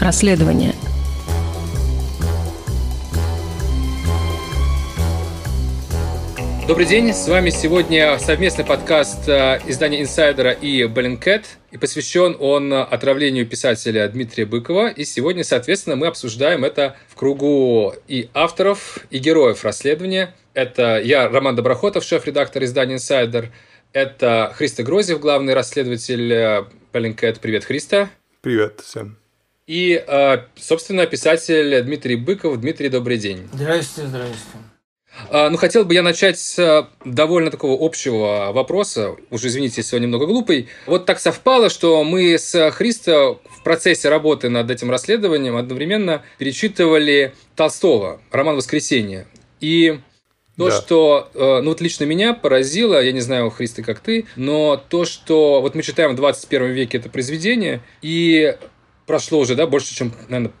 расследование. 0.00 0.74
Добрый 6.66 6.84
день, 6.84 7.14
с 7.14 7.26
вами 7.26 7.48
сегодня 7.48 8.18
совместный 8.18 8.64
подкаст 8.64 9.26
э, 9.26 9.58
издания 9.66 10.02
«Инсайдера» 10.02 10.50
и 10.50 10.84
«Блинкет», 10.84 11.56
и 11.70 11.78
посвящен 11.78 12.36
он 12.38 12.74
отравлению 12.74 13.46
писателя 13.46 14.06
Дмитрия 14.06 14.44
Быкова. 14.44 14.88
И 14.88 15.04
сегодня, 15.04 15.44
соответственно, 15.44 15.96
мы 15.96 16.08
обсуждаем 16.08 16.66
это 16.66 16.96
в 17.08 17.14
кругу 17.14 17.94
и 18.06 18.28
авторов, 18.34 18.98
и 19.08 19.16
героев 19.18 19.64
расследования. 19.64 20.34
Это 20.52 21.00
я, 21.02 21.28
Роман 21.28 21.56
Доброхотов, 21.56 22.04
шеф-редактор 22.04 22.62
издания 22.64 22.96
«Инсайдер», 22.96 23.50
это 23.94 24.52
Христа 24.54 24.82
Грозев, 24.82 25.20
главный 25.20 25.54
расследователь 25.54 26.66
Блинкет. 26.92 27.40
Привет, 27.40 27.64
Христа. 27.64 28.10
Привет 28.42 28.82
всем. 28.84 29.16
И, 29.68 30.02
э, 30.04 30.38
собственно, 30.56 31.06
писатель 31.06 31.82
Дмитрий 31.82 32.16
Быков. 32.16 32.58
Дмитрий, 32.58 32.88
добрый 32.88 33.18
день. 33.18 33.46
Здрасте, 33.52 34.06
здрасте. 34.06 34.34
А, 35.30 35.50
ну, 35.50 35.58
хотел 35.58 35.84
бы 35.84 35.92
я 35.92 36.02
начать 36.02 36.38
с 36.38 36.58
э, 36.58 36.86
довольно 37.04 37.50
такого 37.50 37.76
общего 37.84 38.52
вопроса. 38.52 39.16
Уже, 39.28 39.48
извините, 39.48 39.82
сегодня 39.82 40.06
немного 40.06 40.24
глупый. 40.24 40.68
Вот 40.86 41.04
так 41.04 41.20
совпало, 41.20 41.68
что 41.68 42.02
мы 42.02 42.38
с 42.38 42.70
Христо 42.70 43.40
в 43.44 43.62
процессе 43.62 44.08
работы 44.08 44.48
над 44.48 44.70
этим 44.70 44.90
расследованием 44.90 45.54
одновременно 45.54 46.22
перечитывали 46.38 47.34
Толстого, 47.54 48.22
роман 48.30 48.56
«Воскресенье». 48.56 49.26
И 49.60 50.00
то, 50.56 50.70
да. 50.70 50.76
что, 50.76 51.30
э, 51.34 51.60
ну 51.62 51.70
вот 51.70 51.80
лично 51.80 52.04
меня 52.04 52.32
поразило, 52.32 53.00
я 53.00 53.12
не 53.12 53.20
знаю, 53.20 53.50
Христо, 53.50 53.82
как 53.82 54.00
ты, 54.00 54.26
но 54.34 54.76
то, 54.76 55.04
что 55.04 55.60
вот 55.60 55.74
мы 55.74 55.82
читаем 55.82 56.12
в 56.12 56.16
21 56.16 56.72
веке 56.72 56.98
это 56.98 57.08
произведение, 57.08 57.80
и 58.02 58.56
прошло 59.08 59.40
уже, 59.40 59.56
да, 59.56 59.66
больше, 59.66 59.92
чем, 59.92 60.12
наверное, 60.28 60.52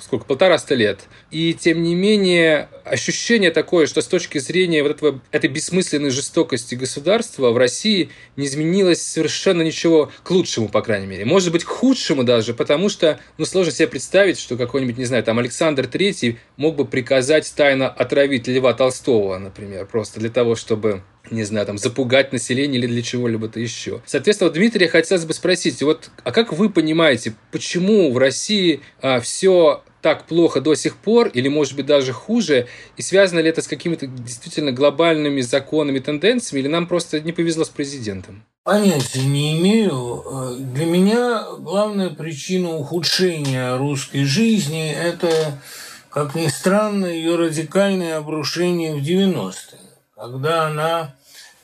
сколько, 0.00 0.24
полтораста 0.24 0.74
лет. 0.74 1.00
И 1.30 1.52
тем 1.52 1.82
не 1.82 1.94
менее, 1.94 2.68
ощущение 2.86 3.50
такое, 3.50 3.86
что 3.86 4.00
с 4.00 4.06
точки 4.06 4.38
зрения 4.38 4.82
вот 4.82 4.92
этого, 4.92 5.20
этой 5.32 5.50
бессмысленной 5.50 6.10
жестокости 6.10 6.74
государства 6.74 7.50
в 7.50 7.56
России 7.56 8.10
не 8.36 8.46
изменилось 8.46 9.02
совершенно 9.02 9.62
ничего 9.62 10.12
к 10.22 10.30
лучшему, 10.30 10.68
по 10.68 10.82
крайней 10.82 11.06
мере. 11.06 11.24
Может 11.24 11.52
быть, 11.52 11.64
к 11.64 11.68
худшему 11.68 12.24
даже, 12.24 12.54
потому 12.54 12.88
что, 12.88 13.18
ну, 13.38 13.44
сложно 13.44 13.72
себе 13.72 13.88
представить, 13.88 14.38
что 14.38 14.56
какой-нибудь, 14.56 14.98
не 14.98 15.04
знаю, 15.04 15.24
там 15.24 15.38
Александр 15.38 15.86
Третий 15.86 16.38
мог 16.56 16.76
бы 16.76 16.84
приказать 16.84 17.52
тайно 17.54 17.88
отравить 17.88 18.46
Льва 18.46 18.72
Толстого, 18.72 19.38
например, 19.38 19.86
просто 19.86 20.20
для 20.20 20.30
того, 20.30 20.54
чтобы 20.54 21.02
не 21.30 21.42
знаю, 21.42 21.66
там, 21.66 21.76
запугать 21.76 22.32
население 22.32 22.78
или 22.78 22.86
для 22.86 23.02
чего-либо-то 23.02 23.58
еще. 23.58 24.00
Соответственно, 24.06 24.50
Дмитрия 24.50 24.86
хотелось 24.86 25.24
бы 25.24 25.34
спросить, 25.34 25.82
вот, 25.82 26.10
а 26.22 26.30
как 26.30 26.52
вы 26.52 26.70
понимаете, 26.70 27.34
почему 27.50 28.12
в 28.12 28.18
России 28.18 28.80
а, 29.02 29.18
все 29.18 29.82
так 30.06 30.26
плохо 30.26 30.60
до 30.60 30.76
сих 30.76 30.98
пор, 30.98 31.26
или, 31.26 31.48
может 31.48 31.74
быть, 31.74 31.86
даже 31.86 32.12
хуже, 32.12 32.68
и 32.96 33.02
связано 33.02 33.40
ли 33.40 33.48
это 33.48 33.60
с 33.60 33.66
какими-то 33.66 34.06
действительно 34.06 34.70
глобальными 34.70 35.40
законами, 35.40 35.98
тенденциями, 35.98 36.60
или 36.60 36.68
нам 36.68 36.86
просто 36.86 37.18
не 37.20 37.32
повезло 37.32 37.64
с 37.64 37.70
президентом? 37.70 38.44
Понятия 38.62 39.24
не 39.24 39.58
имею. 39.58 40.22
Для 40.60 40.86
меня 40.86 41.44
главная 41.58 42.10
причина 42.10 42.76
ухудшения 42.76 43.76
русской 43.76 44.22
жизни– 44.22 44.92
это, 44.96 45.60
как 46.08 46.36
ни 46.36 46.46
странно, 46.46 47.06
ее 47.06 47.34
радикальное 47.34 48.16
обрушение 48.16 48.94
в 48.94 49.02
90-е, 49.02 49.80
когда 50.14 50.68
она 50.68 51.16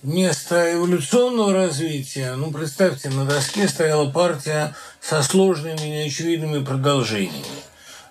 вместо 0.03 0.75
эволюционного 0.75 1.53
развития, 1.53 2.35
ну, 2.35 2.51
представьте, 2.51 3.09
на 3.09 3.25
доске 3.25 3.69
стояла 3.69 4.11
партия 4.11 4.75
со 5.01 5.23
сложными 5.23 5.87
и 5.87 5.91
неочевидными 5.91 6.65
продолжениями. 6.65 7.63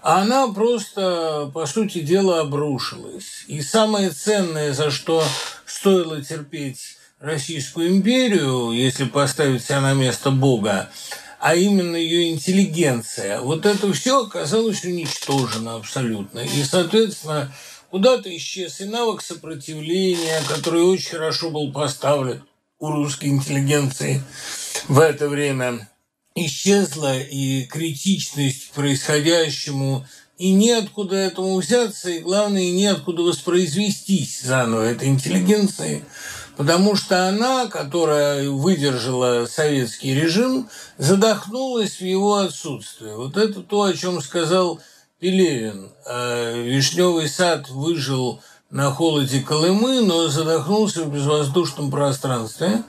Она 0.01 0.47
просто, 0.47 1.51
по 1.53 1.65
сути 1.65 1.99
дела, 1.99 2.41
обрушилась. 2.41 3.45
И 3.47 3.61
самое 3.61 4.09
ценное, 4.09 4.73
за 4.73 4.91
что 4.91 5.23
стоило 5.65 6.23
терпеть 6.23 6.97
Российскую 7.19 7.89
империю, 7.89 8.71
если 8.71 9.03
поставить 9.03 9.63
себя 9.63 9.81
на 9.81 9.93
место 9.93 10.31
Бога, 10.31 10.89
а 11.39 11.55
именно 11.55 11.95
ее 11.95 12.31
интеллигенция, 12.31 13.41
вот 13.41 13.67
это 13.67 13.93
все 13.93 14.25
оказалось 14.25 14.83
уничтожено 14.83 15.75
абсолютно. 15.75 16.39
И, 16.39 16.63
соответственно, 16.63 17.51
Куда-то 17.91 18.33
исчез 18.37 18.79
и 18.79 18.85
навык 18.85 19.21
сопротивления, 19.21 20.41
который 20.47 20.81
очень 20.81 21.09
хорошо 21.09 21.51
был 21.51 21.73
поставлен 21.73 22.41
у 22.79 22.89
русской 22.89 23.25
интеллигенции 23.25 24.23
в 24.87 24.97
это 24.97 25.27
время. 25.27 25.89
Исчезла 26.33 27.19
и 27.19 27.65
критичность 27.65 28.60
происходящему, 28.73 30.05
и 30.37 30.53
неоткуда 30.53 31.15
этому 31.15 31.59
взяться, 31.59 32.09
и 32.09 32.19
главное, 32.19 32.71
неоткуда 32.71 33.21
воспроизвестись 33.21 34.41
заново 34.41 34.81
этой 34.81 35.09
интеллигенции, 35.09 36.03
потому 36.57 36.95
что 36.95 37.27
она, 37.27 37.67
которая 37.67 38.49
выдержала 38.49 39.45
советский 39.45 40.15
режим, 40.15 40.67
задохнулась 40.97 41.97
в 41.97 42.01
его 42.01 42.37
отсутствии. 42.37 43.11
Вот 43.11 43.37
это 43.37 43.61
то, 43.61 43.83
о 43.83 43.93
чем 43.93 44.19
сказал 44.19 44.79
Пелевин. 45.19 45.91
Э, 46.07 46.59
Вишневый 46.63 47.29
сад 47.29 47.69
выжил 47.69 48.41
на 48.71 48.89
холоде 48.89 49.41
Колымы, 49.41 50.01
но 50.01 50.27
задохнулся 50.27 51.03
в 51.03 51.13
безвоздушном 51.13 51.91
пространстве. 51.91 52.83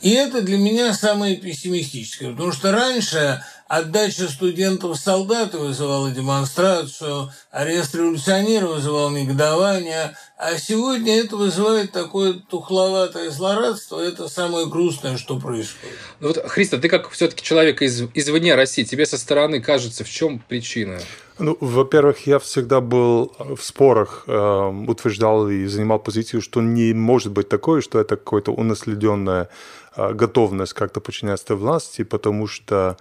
И 0.00 0.10
это 0.10 0.42
для 0.42 0.58
меня 0.58 0.92
самое 0.94 1.36
пессимистическое, 1.36 2.30
потому 2.30 2.52
что 2.52 2.70
раньше 2.70 3.42
Отдача 3.66 4.28
студентов 4.28 4.98
солдаты 4.98 5.56
вызывала 5.56 6.10
демонстрацию, 6.10 7.30
арест 7.50 7.94
революционеров 7.94 8.74
вызывал 8.74 9.10
негодование, 9.10 10.14
а 10.36 10.58
сегодня 10.58 11.18
это 11.18 11.36
вызывает 11.36 11.90
такое 11.90 12.34
тухловатое 12.34 13.30
злорадство. 13.30 14.00
Это 14.00 14.28
самое 14.28 14.66
грустное, 14.66 15.16
что 15.16 15.40
происходит. 15.40 15.96
Ну 16.20 16.28
вот, 16.28 16.38
Христа, 16.46 16.76
ты 16.76 16.90
как 16.90 17.08
все-таки 17.10 17.42
человек 17.42 17.80
из, 17.80 18.02
извне 18.12 18.54
России, 18.54 18.84
тебе 18.84 19.06
со 19.06 19.16
стороны 19.16 19.62
кажется, 19.62 20.04
в 20.04 20.10
чем 20.10 20.40
причина? 20.40 20.98
Ну, 21.38 21.56
во-первых, 21.58 22.26
я 22.26 22.38
всегда 22.38 22.80
был 22.80 23.34
в 23.38 23.62
спорах, 23.62 24.24
э, 24.26 24.84
утверждал 24.86 25.48
и 25.48 25.66
занимал 25.66 25.98
позицию, 25.98 26.42
что 26.42 26.60
не 26.60 26.92
может 26.92 27.32
быть 27.32 27.48
такое, 27.48 27.80
что 27.80 27.98
это 27.98 28.16
какая-то 28.16 28.52
унаследенная 28.52 29.48
э, 29.96 30.12
готовность 30.12 30.74
как-то 30.74 31.00
подчиняться 31.00 31.56
власти, 31.56 32.04
потому 32.04 32.46
что 32.46 32.98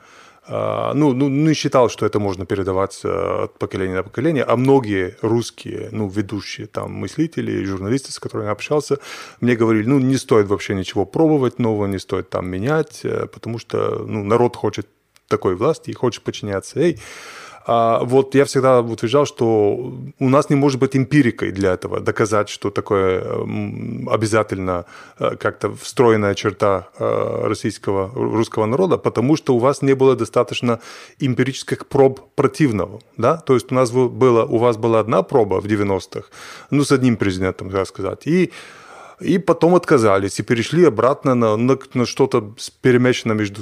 ну, 0.47 1.13
ну, 1.13 1.29
не 1.29 1.53
считал, 1.53 1.89
что 1.89 2.05
это 2.05 2.19
можно 2.19 2.45
передаваться 2.45 3.43
от 3.43 3.57
поколения 3.59 3.95
на 3.95 4.03
поколение, 4.03 4.43
а 4.43 4.55
многие 4.57 5.15
русские, 5.21 5.89
ну, 5.91 6.09
ведущие 6.09 6.67
там 6.67 6.91
мыслители, 6.91 7.63
журналисты, 7.63 8.11
с 8.11 8.19
которыми 8.19 8.47
я 8.47 8.51
общался, 8.51 8.97
мне 9.41 9.55
говорили, 9.55 9.87
ну, 9.87 9.99
не 9.99 10.17
стоит 10.17 10.47
вообще 10.47 10.75
ничего 10.75 11.05
пробовать 11.05 11.59
нового, 11.59 11.87
не 11.87 11.99
стоит 11.99 12.29
там 12.29 12.49
менять, 12.49 13.01
э, 13.03 13.27
потому 13.27 13.57
что, 13.57 14.05
ну, 14.05 14.23
народ 14.23 14.55
хочет 14.55 14.87
такой 15.27 15.55
власти 15.55 15.91
и 15.91 15.93
хочет 15.93 16.23
подчиняться 16.23 16.79
ей. 16.79 16.99
А 17.66 18.00
вот 18.03 18.35
я 18.35 18.44
всегда 18.46 18.81
утверждал, 18.81 19.25
что 19.25 19.94
у 20.19 20.29
нас 20.29 20.50
не 20.50 20.56
может 20.56 20.79
быть 20.79 20.96
эмпирикой 20.96 21.51
для 21.51 21.74
этого, 21.74 22.00
доказать, 22.00 22.50
что 22.50 22.69
такое 22.69 23.24
обязательно 24.07 24.85
э, 25.19 25.35
как-то 25.38 25.73
встроенная 25.75 26.35
черта 26.35 26.88
э, 27.00 27.47
российского, 27.47 28.12
русского 28.13 28.66
народа, 28.66 28.97
потому 28.97 29.38
что 29.38 29.56
у 29.56 29.59
вас 29.59 29.81
не 29.81 29.96
было 29.96 30.16
достаточно 30.16 30.79
эмпирических 31.19 31.88
проб 31.88 32.19
противного. 32.35 33.00
Да? 33.18 33.38
То 33.38 33.53
есть 33.53 33.72
у 33.72 33.75
нас 33.75 33.91
было, 33.91 34.44
у 34.46 34.57
вас 34.57 34.78
была 34.78 35.00
одна 35.00 35.23
проба 35.23 35.62
в 35.62 35.66
90-х, 35.66 36.28
ну, 36.69 36.84
с 36.84 36.91
одним 36.91 37.16
президентом, 37.16 37.69
так 37.69 37.88
сказать, 37.88 38.28
и 38.28 38.52
и 39.22 39.38
потом 39.38 39.75
отказались 39.75 40.40
и 40.40 40.44
перешли 40.44 40.85
обратно 40.85 41.35
на, 41.35 41.56
на, 41.56 41.78
на 41.94 42.06
что-то 42.06 42.53
перемешанное 42.81 43.38
между 43.38 43.62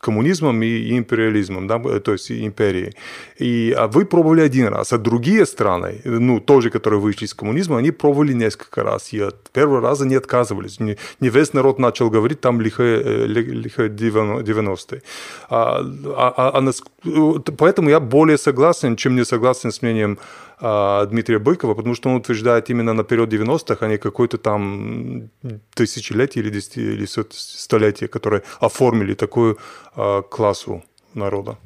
коммунизмом 0.00 0.62
и 0.62 0.96
империализмом, 0.96 1.66
да, 1.66 1.78
то 2.00 2.12
есть 2.12 2.30
империей. 2.30 2.94
И, 3.38 3.74
а 3.76 3.86
вы 3.86 4.04
пробовали 4.04 4.40
один 4.40 4.68
раз, 4.68 4.92
а 4.92 4.98
другие 4.98 5.44
страны, 5.46 6.00
ну, 6.04 6.40
тоже, 6.40 6.70
которые 6.70 7.00
вышли 7.00 7.24
из 7.24 7.34
коммунизма, 7.34 7.78
они 7.78 7.90
пробовали 7.90 8.32
несколько 8.32 8.82
раз, 8.82 9.12
и 9.12 9.20
от 9.20 9.50
первого 9.50 9.80
раза 9.80 10.06
не 10.06 10.16
отказывались. 10.16 10.80
Не, 10.80 10.96
не 11.20 11.30
весь 11.30 11.52
народ 11.52 11.78
начал 11.78 12.10
говорить, 12.10 12.40
там 12.40 12.60
лихо, 12.60 12.82
лихо 12.82 13.86
90-е. 13.86 15.02
А, 15.50 15.80
а, 16.16 16.34
а, 16.36 16.58
а, 16.58 17.52
поэтому 17.58 17.90
я 17.90 18.00
более 18.00 18.38
согласен, 18.38 18.96
чем 18.96 19.16
не 19.16 19.24
согласен 19.24 19.70
с 19.70 19.82
мнением 19.82 20.18
Дмитрия 20.60 21.38
Быкова, 21.38 21.74
потому 21.74 21.94
что 21.94 22.08
он 22.08 22.16
утверждает 22.16 22.68
именно 22.70 22.92
на 22.92 23.04
период 23.04 23.32
90-х, 23.32 23.84
а 23.84 23.88
не 23.88 23.98
какой-то 23.98 24.38
там 24.38 25.30
тысячелетие 25.74 26.42
или, 26.42 26.50
десяти, 26.50 26.80
или 26.80 27.06
столетие, 27.06 28.08
которые 28.08 28.42
оформили 28.58 29.14
такую 29.14 29.58
а, 29.94 30.22
классу 30.22 30.84
народа. 31.14 31.58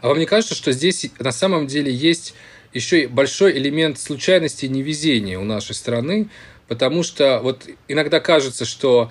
А 0.00 0.08
вам 0.08 0.18
не 0.18 0.26
кажется, 0.26 0.54
что 0.54 0.72
здесь 0.72 1.10
на 1.18 1.32
самом 1.32 1.66
деле 1.66 1.92
есть 1.92 2.34
еще 2.72 3.02
и 3.02 3.06
большой 3.06 3.58
элемент 3.58 3.98
случайности 3.98 4.64
и 4.64 4.68
невезения 4.68 5.38
у 5.38 5.44
нашей 5.44 5.74
страны, 5.74 6.28
потому 6.68 7.02
что 7.02 7.40
вот 7.42 7.68
иногда 7.88 8.18
кажется, 8.20 8.64
что, 8.64 9.10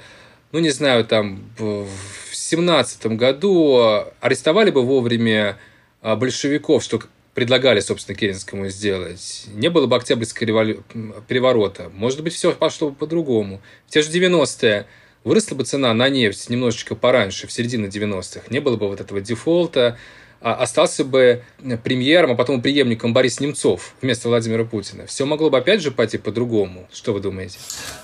ну 0.51 0.59
не 0.59 0.71
знаю, 0.71 1.05
там 1.05 1.43
в 1.57 1.87
семнадцатом 2.31 3.17
году 3.17 4.03
арестовали 4.19 4.71
бы 4.71 4.81
вовремя 4.83 5.59
а, 6.01 6.15
большевиков, 6.15 6.83
что 6.83 7.01
предлагали, 7.33 7.79
собственно, 7.79 8.17
Керенскому 8.17 8.67
сделать, 8.69 9.45
не 9.53 9.69
было 9.69 9.87
бы 9.87 9.95
Октябрьского 9.95 10.45
револю... 10.45 10.83
переворота. 11.27 11.89
Может 11.93 12.21
быть, 12.21 12.33
все 12.33 12.51
пошло 12.51 12.89
бы 12.89 12.95
по-другому. 12.95 13.61
В 13.87 13.91
те 13.91 14.01
же 14.01 14.09
90-е 14.11 14.85
выросла 15.23 15.55
бы 15.55 15.63
цена 15.63 15.93
на 15.93 16.09
нефть 16.09 16.49
немножечко 16.49 16.95
пораньше, 16.95 17.47
в 17.47 17.51
середине 17.51 17.87
90-х. 17.87 18.41
Не 18.49 18.59
было 18.59 18.75
бы 18.75 18.87
вот 18.87 18.99
этого 18.99 19.21
дефолта, 19.21 19.97
а 20.41 20.55
остался 20.55 21.05
бы 21.05 21.43
премьером, 21.83 22.31
а 22.31 22.35
потом 22.35 22.61
преемником 22.63 23.13
Борис 23.13 23.39
Немцов 23.39 23.93
вместо 24.01 24.27
Владимира 24.27 24.65
Путина. 24.65 25.05
Все 25.05 25.25
могло 25.25 25.51
бы 25.51 25.59
опять 25.59 25.81
же 25.81 25.91
пойти 25.91 26.17
по-другому. 26.17 26.89
Что 26.91 27.13
вы 27.13 27.19
думаете? 27.19 27.59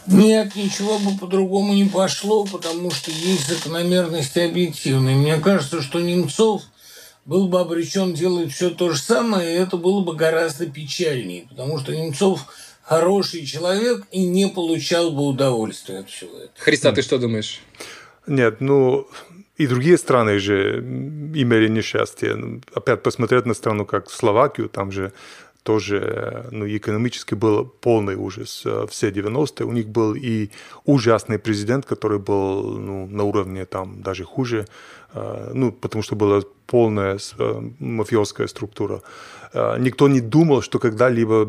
Нет, 0.05 0.55
ничего 0.55 0.99
бы 0.99 1.17
по-другому 1.17 1.73
не 1.73 1.85
пошло, 1.85 2.45
потому 2.45 2.91
что 2.91 3.09
есть 3.09 3.47
закономерности 3.47 4.37
объективные. 4.37 5.15
Мне 5.15 5.37
кажется, 5.37 5.81
что 5.81 5.99
Немцов 5.99 6.61
был 7.27 7.49
бы 7.49 7.59
обречен 7.59 8.13
делать 8.13 8.51
все 8.51 8.71
то 8.71 8.89
же 8.89 8.97
самое, 8.97 9.53
и 9.53 9.59
это 9.59 9.77
было 9.77 10.01
бы 10.01 10.15
гораздо 10.15 10.65
печальнее, 10.65 11.45
потому 11.49 11.77
что 11.77 11.95
Немцов 11.95 12.45
хороший 12.81 13.45
человек 13.45 14.07
и 14.11 14.25
не 14.25 14.47
получал 14.47 15.11
бы 15.11 15.27
удовольствия 15.27 15.99
от 15.99 16.09
всего 16.09 16.37
этого. 16.37 16.51
Христа, 16.57 16.93
ты 16.93 17.01
что 17.01 17.19
думаешь? 17.19 17.59
Нет, 18.27 18.61
ну, 18.61 19.07
и 19.57 19.67
другие 19.67 19.97
страны 19.97 20.39
же 20.39 20.79
имели 20.79 21.67
несчастье. 21.67 22.61
Опять 22.73 23.03
посмотреть 23.03 23.45
на 23.45 23.53
страну, 23.53 23.85
как 23.85 24.09
Словакию, 24.09 24.69
там 24.69 24.91
же 24.93 25.11
тоже 25.63 26.47
ну, 26.51 26.65
экономически 26.67 27.35
был 27.35 27.65
полный 27.65 28.15
ужас. 28.15 28.63
Все 28.89 29.09
90-е 29.09 29.65
у 29.65 29.71
них 29.71 29.87
был 29.87 30.15
и 30.15 30.49
ужасный 30.85 31.39
президент, 31.39 31.85
который 31.85 32.19
был 32.19 32.79
ну, 32.79 33.07
на 33.07 33.23
уровне 33.23 33.65
там 33.65 34.01
даже 34.01 34.23
хуже, 34.23 34.65
ну, 35.53 35.71
потому 35.71 36.03
что 36.03 36.15
была 36.15 36.41
полная 36.67 37.17
мафиозская 37.79 38.47
структура. 38.47 39.01
Э, 39.53 39.77
никто 39.79 40.07
не 40.07 40.21
думал, 40.21 40.61
что 40.61 40.79
когда-либо 40.79 41.47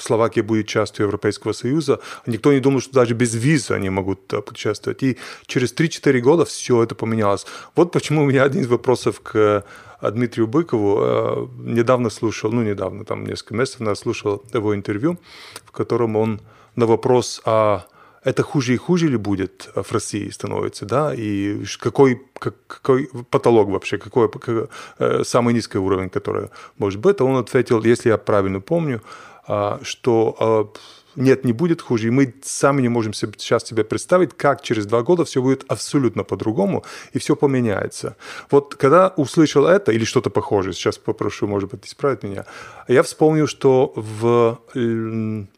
Словакия 0.00 0.42
будет 0.42 0.66
частью 0.66 1.06
Европейского 1.06 1.52
Союза. 1.52 2.00
Никто 2.26 2.52
не 2.52 2.60
думал, 2.60 2.80
что 2.80 2.92
даже 2.92 3.14
без 3.14 3.34
визы 3.34 3.74
они 3.74 3.90
могут 3.90 4.32
э, 4.32 4.40
путешествовать. 4.40 5.02
И 5.02 5.16
через 5.46 5.74
3-4 5.74 6.20
года 6.20 6.44
все 6.44 6.82
это 6.82 6.94
поменялось. 6.94 7.46
Вот 7.74 7.92
почему 7.92 8.22
у 8.22 8.26
меня 8.26 8.44
один 8.44 8.62
из 8.62 8.66
вопросов 8.66 9.20
к 9.20 9.36
э, 9.36 10.10
Дмитрию 10.10 10.46
Быкову. 10.46 11.48
Недавно 11.58 12.10
слушал, 12.10 12.52
ну 12.52 12.62
недавно, 12.62 13.04
там 13.04 13.24
несколько 13.24 13.54
месяцев 13.54 13.80
назад 13.80 13.98
слушал 13.98 14.42
его 14.52 14.74
интервью, 14.74 15.18
в 15.64 15.72
котором 15.72 16.16
он 16.16 16.40
на 16.74 16.86
вопрос 16.86 17.40
о 17.44 17.86
это 18.26 18.42
хуже 18.42 18.74
и 18.74 18.76
хуже 18.76 19.08
ли 19.08 19.16
будет 19.16 19.70
в 19.74 19.92
России 19.92 20.30
становится, 20.30 20.84
да, 20.84 21.14
и 21.14 21.64
какой, 21.78 22.20
какой 22.68 23.08
потолок 23.30 23.68
вообще, 23.68 23.98
какой, 23.98 24.28
какой 24.28 24.66
э, 24.98 25.22
самый 25.24 25.54
низкий 25.54 25.78
уровень, 25.78 26.10
который 26.10 26.48
может 26.78 27.00
быть, 27.00 27.20
он 27.20 27.36
ответил, 27.36 27.84
если 27.84 28.10
я 28.10 28.18
правильно 28.18 28.60
помню, 28.60 29.00
а, 29.46 29.78
что 29.82 30.36
а, 30.40 30.68
нет, 31.16 31.44
не 31.44 31.52
будет 31.52 31.82
хуже. 31.82 32.08
И 32.08 32.10
мы 32.10 32.34
сами 32.42 32.82
не 32.82 32.88
можем 32.88 33.12
сейчас 33.12 33.64
себе 33.64 33.84
представить, 33.84 34.36
как 34.36 34.62
через 34.62 34.86
два 34.86 35.02
года 35.02 35.24
все 35.24 35.40
будет 35.42 35.64
абсолютно 35.68 36.24
по-другому, 36.24 36.84
и 37.12 37.18
все 37.18 37.34
поменяется. 37.34 38.16
Вот 38.50 38.74
когда 38.74 39.12
услышал 39.16 39.66
это, 39.66 39.92
или 39.92 40.04
что-то 40.04 40.30
похожее, 40.30 40.72
сейчас 40.72 40.98
попрошу, 40.98 41.46
может 41.46 41.70
быть, 41.70 41.86
исправить 41.86 42.22
меня, 42.22 42.44
я 42.88 43.02
вспомнил, 43.02 43.46
что 43.46 43.92
в 43.96 44.58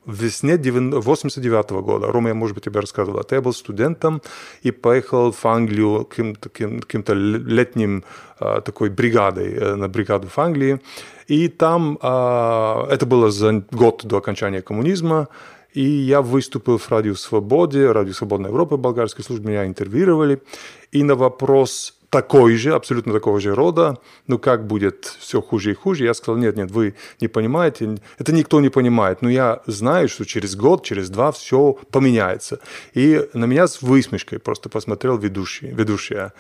весне 0.07 0.57
89 0.57 1.71
-го 1.71 1.83
года, 1.83 2.07
Рома, 2.07 2.29
я, 2.29 2.35
может 2.35 2.55
быть, 2.55 2.65
тебе 2.65 2.81
рассказывал, 2.81 3.25
я 3.31 3.41
был 3.41 3.53
студентом 3.53 4.23
и 4.63 4.71
поехал 4.71 5.33
в 5.33 5.47
Англию 5.47 6.05
каким-то 6.05 6.49
каким 6.49 7.05
летним 7.49 8.05
а, 8.41 8.61
такой 8.61 8.89
бригадой, 8.91 9.55
э, 9.55 9.75
на 9.75 9.89
бригаду 9.89 10.29
в 10.29 10.39
Англии, 10.39 10.81
и 11.29 11.49
там, 11.49 11.99
а, 12.01 12.89
это 12.91 13.05
было 13.07 13.31
за 13.31 13.65
год 13.71 14.01
до 14.05 14.17
окончания 14.17 14.63
коммунизма, 14.63 15.29
и 15.75 15.83
я 15.83 16.23
выступил 16.23 16.79
в 16.79 16.91
Радио 16.91 17.15
Свободе, 17.15 17.93
Радио 17.93 18.15
Свободной 18.15 18.49
Европы, 18.49 18.79
болгарской 18.79 19.25
службе, 19.25 19.51
меня 19.51 19.67
интервьюировали, 19.67 20.43
и 20.91 21.03
на 21.03 21.15
вопрос 21.15 21.98
такой 22.11 22.57
же, 22.57 22.75
абсолютно 22.75 23.13
такого 23.13 23.41
же 23.41 23.55
рода, 23.55 23.99
ну 24.27 24.39
как 24.39 24.67
будет 24.67 25.17
все 25.19 25.43
хуже 25.43 25.73
и 25.73 25.75
хуже, 25.75 26.05
я 26.05 26.15
сказал, 26.15 26.41
нет, 26.41 26.57
нет, 26.57 26.71
вы 26.71 26.95
не 27.21 27.29
понимаете, 27.29 27.99
это 28.19 28.33
никто 28.33 28.61
не 28.61 28.71
понимает, 28.71 29.23
но 29.23 29.31
я 29.31 29.63
знаю, 29.67 30.09
что 30.09 30.25
через 30.25 30.57
год, 30.57 30.85
через 30.85 31.11
два 31.11 31.33
все 31.33 31.77
поменяется. 31.91 32.61
И 32.95 33.29
на 33.35 33.45
меня 33.45 33.67
с 33.67 33.83
высмешкой 33.83 34.39
просто 34.39 34.69
посмотрел 34.69 35.19
ведущий, 35.19 35.69
ведущая. 35.69 36.33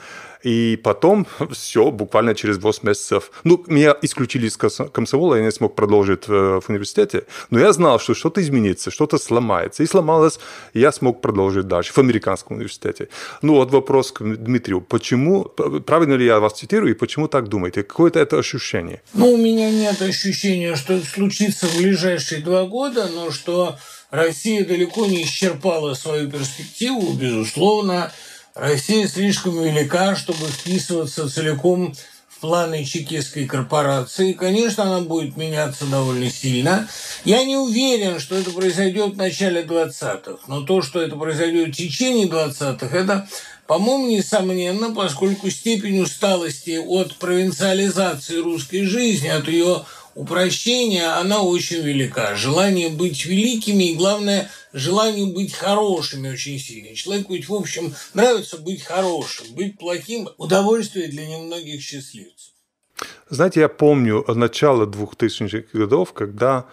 И 0.42 0.78
потом 0.82 1.26
все, 1.50 1.90
буквально 1.90 2.34
через 2.34 2.58
8 2.58 2.88
месяцев, 2.88 3.30
ну, 3.44 3.64
меня 3.66 3.96
исключили 4.02 4.46
из 4.46 4.56
комсомола, 4.56 5.36
я 5.36 5.42
не 5.42 5.52
смог 5.52 5.74
продолжить 5.74 6.28
в, 6.28 6.60
в 6.60 6.70
университете, 6.70 7.24
но 7.50 7.58
я 7.58 7.72
знал, 7.72 7.98
что 7.98 8.14
что-то 8.14 8.40
изменится, 8.40 8.90
что-то 8.90 9.18
сломается. 9.18 9.82
И 9.82 9.86
сломалось, 9.86 10.38
и 10.74 10.80
я 10.80 10.92
смог 10.92 11.20
продолжить 11.20 11.66
дальше 11.66 11.92
в 11.92 11.98
американском 11.98 12.56
университете. 12.56 13.08
Ну, 13.42 13.54
вот 13.54 13.72
вопрос 13.72 14.12
к 14.12 14.22
Дмитрию. 14.22 14.80
Почему, 14.80 15.50
правильно 15.80 16.14
ли 16.14 16.26
я 16.26 16.40
вас 16.40 16.54
цитирую, 16.54 16.92
и 16.92 16.94
почему 16.94 17.28
так 17.28 17.48
думаете? 17.48 17.82
Какое-то 17.82 18.20
это 18.20 18.38
ощущение? 18.38 19.02
Ну, 19.14 19.32
у 19.32 19.36
меня 19.36 19.70
нет 19.70 20.00
ощущения, 20.02 20.76
что 20.76 20.94
это 20.94 21.06
случится 21.06 21.66
в 21.66 21.76
ближайшие 21.76 22.40
два 22.40 22.64
года, 22.64 23.08
но 23.14 23.30
что 23.30 23.78
Россия 24.10 24.64
далеко 24.64 25.06
не 25.06 25.24
исчерпала 25.24 25.94
свою 25.94 26.30
перспективу, 26.30 27.12
безусловно, 27.12 28.10
Россия 28.54 29.06
слишком 29.06 29.62
велика, 29.62 30.16
чтобы 30.16 30.46
вписываться 30.46 31.32
целиком 31.32 31.94
в 32.28 32.40
планы 32.40 32.84
чекистской 32.84 33.46
корпорации. 33.46 34.32
Конечно, 34.32 34.84
она 34.84 35.00
будет 35.00 35.36
меняться 35.36 35.84
довольно 35.86 36.30
сильно. 36.30 36.88
Я 37.24 37.44
не 37.44 37.56
уверен, 37.56 38.18
что 38.20 38.36
это 38.36 38.50
произойдет 38.50 39.14
в 39.14 39.16
начале 39.16 39.62
20-х, 39.62 40.38
но 40.46 40.62
то, 40.62 40.82
что 40.82 41.02
это 41.02 41.16
произойдет 41.16 41.68
в 41.68 41.76
течение 41.76 42.28
20-х, 42.28 42.96
это, 42.96 43.28
по-моему, 43.68 44.08
несомненно, 44.08 44.94
поскольку 44.94 45.50
степень 45.50 46.00
усталости 46.00 46.78
от 46.78 47.16
провинциализации 47.16 48.38
русской 48.38 48.84
жизни, 48.84 49.28
от 49.28 49.46
ее 49.46 49.84
упрощения, 50.14 51.18
она 51.20 51.42
очень 51.42 51.82
велика. 51.82 52.34
Желание 52.34 52.88
быть 52.88 53.26
великими 53.26 53.90
и, 53.90 53.94
главное, 53.94 54.50
желание 54.72 55.26
быть 55.34 55.52
хорошими 55.52 56.30
очень 56.30 56.58
сильно. 56.58 56.96
Человеку 56.96 57.34
ведь, 57.34 57.50
в 57.50 57.54
общем, 57.54 57.94
нравится 58.14 58.56
быть 58.56 58.82
хорошим. 58.82 59.48
Быть 59.54 59.76
плохим– 59.76 60.30
удовольствие 60.38 61.08
для 61.08 61.26
немногих 61.26 61.82
счастливцев. 61.82 62.54
Знаете, 63.28 63.60
я 63.60 63.68
помню 63.68 64.24
начало 64.28 64.86
2000-х 64.86 65.78
годов, 65.78 66.14
когда, 66.14 66.64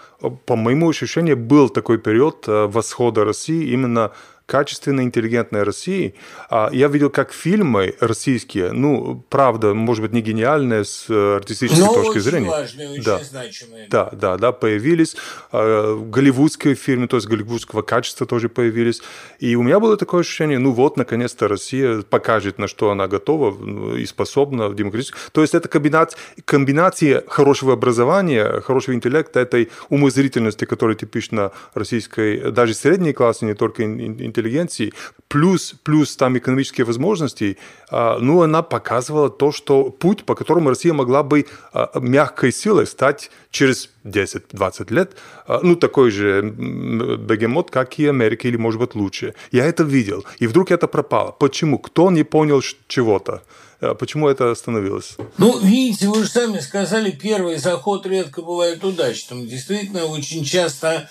по 0.46 0.56
моему 0.56 0.90
ощущению, 0.90 1.36
был 1.36 1.68
такой 1.68 1.98
период 1.98 2.48
э, 2.48 2.68
восхода 2.68 3.26
России 3.26 3.74
именно 3.74 4.14
качественной, 4.46 5.04
интеллигентной 5.04 5.64
России. 5.64 6.16
А 6.50 6.70
я 6.72 6.88
видел, 6.88 7.10
как 7.10 7.34
фильмы 7.34 7.96
российские, 8.00 8.72
ну, 8.72 9.24
правда, 9.30 9.74
может 9.74 10.04
быть, 10.04 10.14
не 10.14 10.22
гениальные 10.22 10.86
с 10.86 11.06
э, 11.10 11.36
артистической 11.38 11.86
Но 11.86 11.94
точки 11.94 12.10
очень 12.10 12.22
зрения. 12.22 12.50
Важные, 12.50 12.90
очень 12.92 13.04
да. 13.04 13.20
значимые. 13.24 13.88
Да, 13.90 14.10
да, 14.12 14.38
да, 14.38 14.52
появились. 14.52 15.16
А, 15.52 16.00
голливудские 16.00 16.76
фильмы, 16.76 17.08
то 17.08 17.18
есть 17.18 17.28
голливудского 17.28 17.82
качества 17.82 18.28
тоже 18.28 18.50
появились. 18.50 19.02
И 19.40 19.56
у 19.56 19.64
меня 19.64 19.80
было 19.80 19.98
такое 19.98 20.22
ощущение, 20.22 20.60
ну 20.60 20.72
вот, 20.72 20.98
наконец-то 20.98 21.48
Россия 21.48 22.02
покажет, 22.02 22.60
на 22.60 22.68
что 22.68 22.92
она 22.92 23.08
готова 23.08 23.56
ну, 23.58 23.96
и 23.96 24.06
способна 24.06 24.68
в 24.68 24.76
демократическом. 24.76 25.20
То 25.32 25.42
есть 25.42 25.56
это 25.56 25.68
комбинация, 25.68 26.20
комбинация 26.46 27.24
хорошего 27.28 27.74
образования, 27.74 28.62
хорошего 28.62 28.94
интеллекта, 28.94 29.40
этой 29.40 29.72
умозрительности, 29.90 30.66
которая 30.66 30.96
типична 30.96 31.52
российской, 31.74 32.52
даже 32.52 32.74
средней 32.74 33.14
классе, 33.14 33.46
не 33.46 33.54
только 33.54 33.84
интеллигенции, 34.36 34.94
плюс, 35.28 35.76
плюс 35.84 36.16
там 36.16 36.38
экономические 36.38 36.86
возможности, 36.86 37.58
а, 37.90 38.18
ну, 38.20 38.42
она 38.42 38.62
показывала 38.62 39.30
то, 39.30 39.52
что 39.52 39.90
путь, 39.90 40.24
по 40.24 40.36
которому 40.36 40.70
Россия 40.70 40.94
могла 40.94 41.24
бы 41.24 41.46
а, 41.74 42.00
мягкой 42.00 42.52
силой 42.52 42.86
стать 42.86 43.32
через 43.52 43.90
10-20 44.04 44.94
лет, 44.94 45.16
а, 45.48 45.60
ну, 45.64 45.76
такой 45.76 46.12
же 46.12 46.42
бегемот, 46.42 47.72
как 47.72 48.00
и 48.00 48.08
Америка, 48.08 48.48
или, 48.48 48.58
может 48.58 48.80
быть, 48.80 48.96
лучше. 48.96 49.34
Я 49.52 49.66
это 49.66 49.84
видел, 49.84 50.26
и 50.40 50.48
вдруг 50.48 50.72
это 50.72 50.88
пропало. 50.88 51.32
Почему? 51.32 51.80
Кто 51.80 52.12
не 52.12 52.24
понял 52.24 52.62
чего-то? 52.88 53.42
Почему 54.00 54.30
это 54.30 54.52
остановилось? 54.52 55.18
Ну, 55.38 55.60
видите, 55.60 56.08
вы 56.08 56.24
же 56.24 56.30
сами 56.30 56.60
сказали, 56.60 57.12
первый 57.12 57.58
заход 57.58 58.08
редко 58.08 58.42
бывает 58.42 58.84
удачным. 58.84 59.46
Действительно, 59.48 60.06
очень 60.06 60.46
часто 60.46 61.10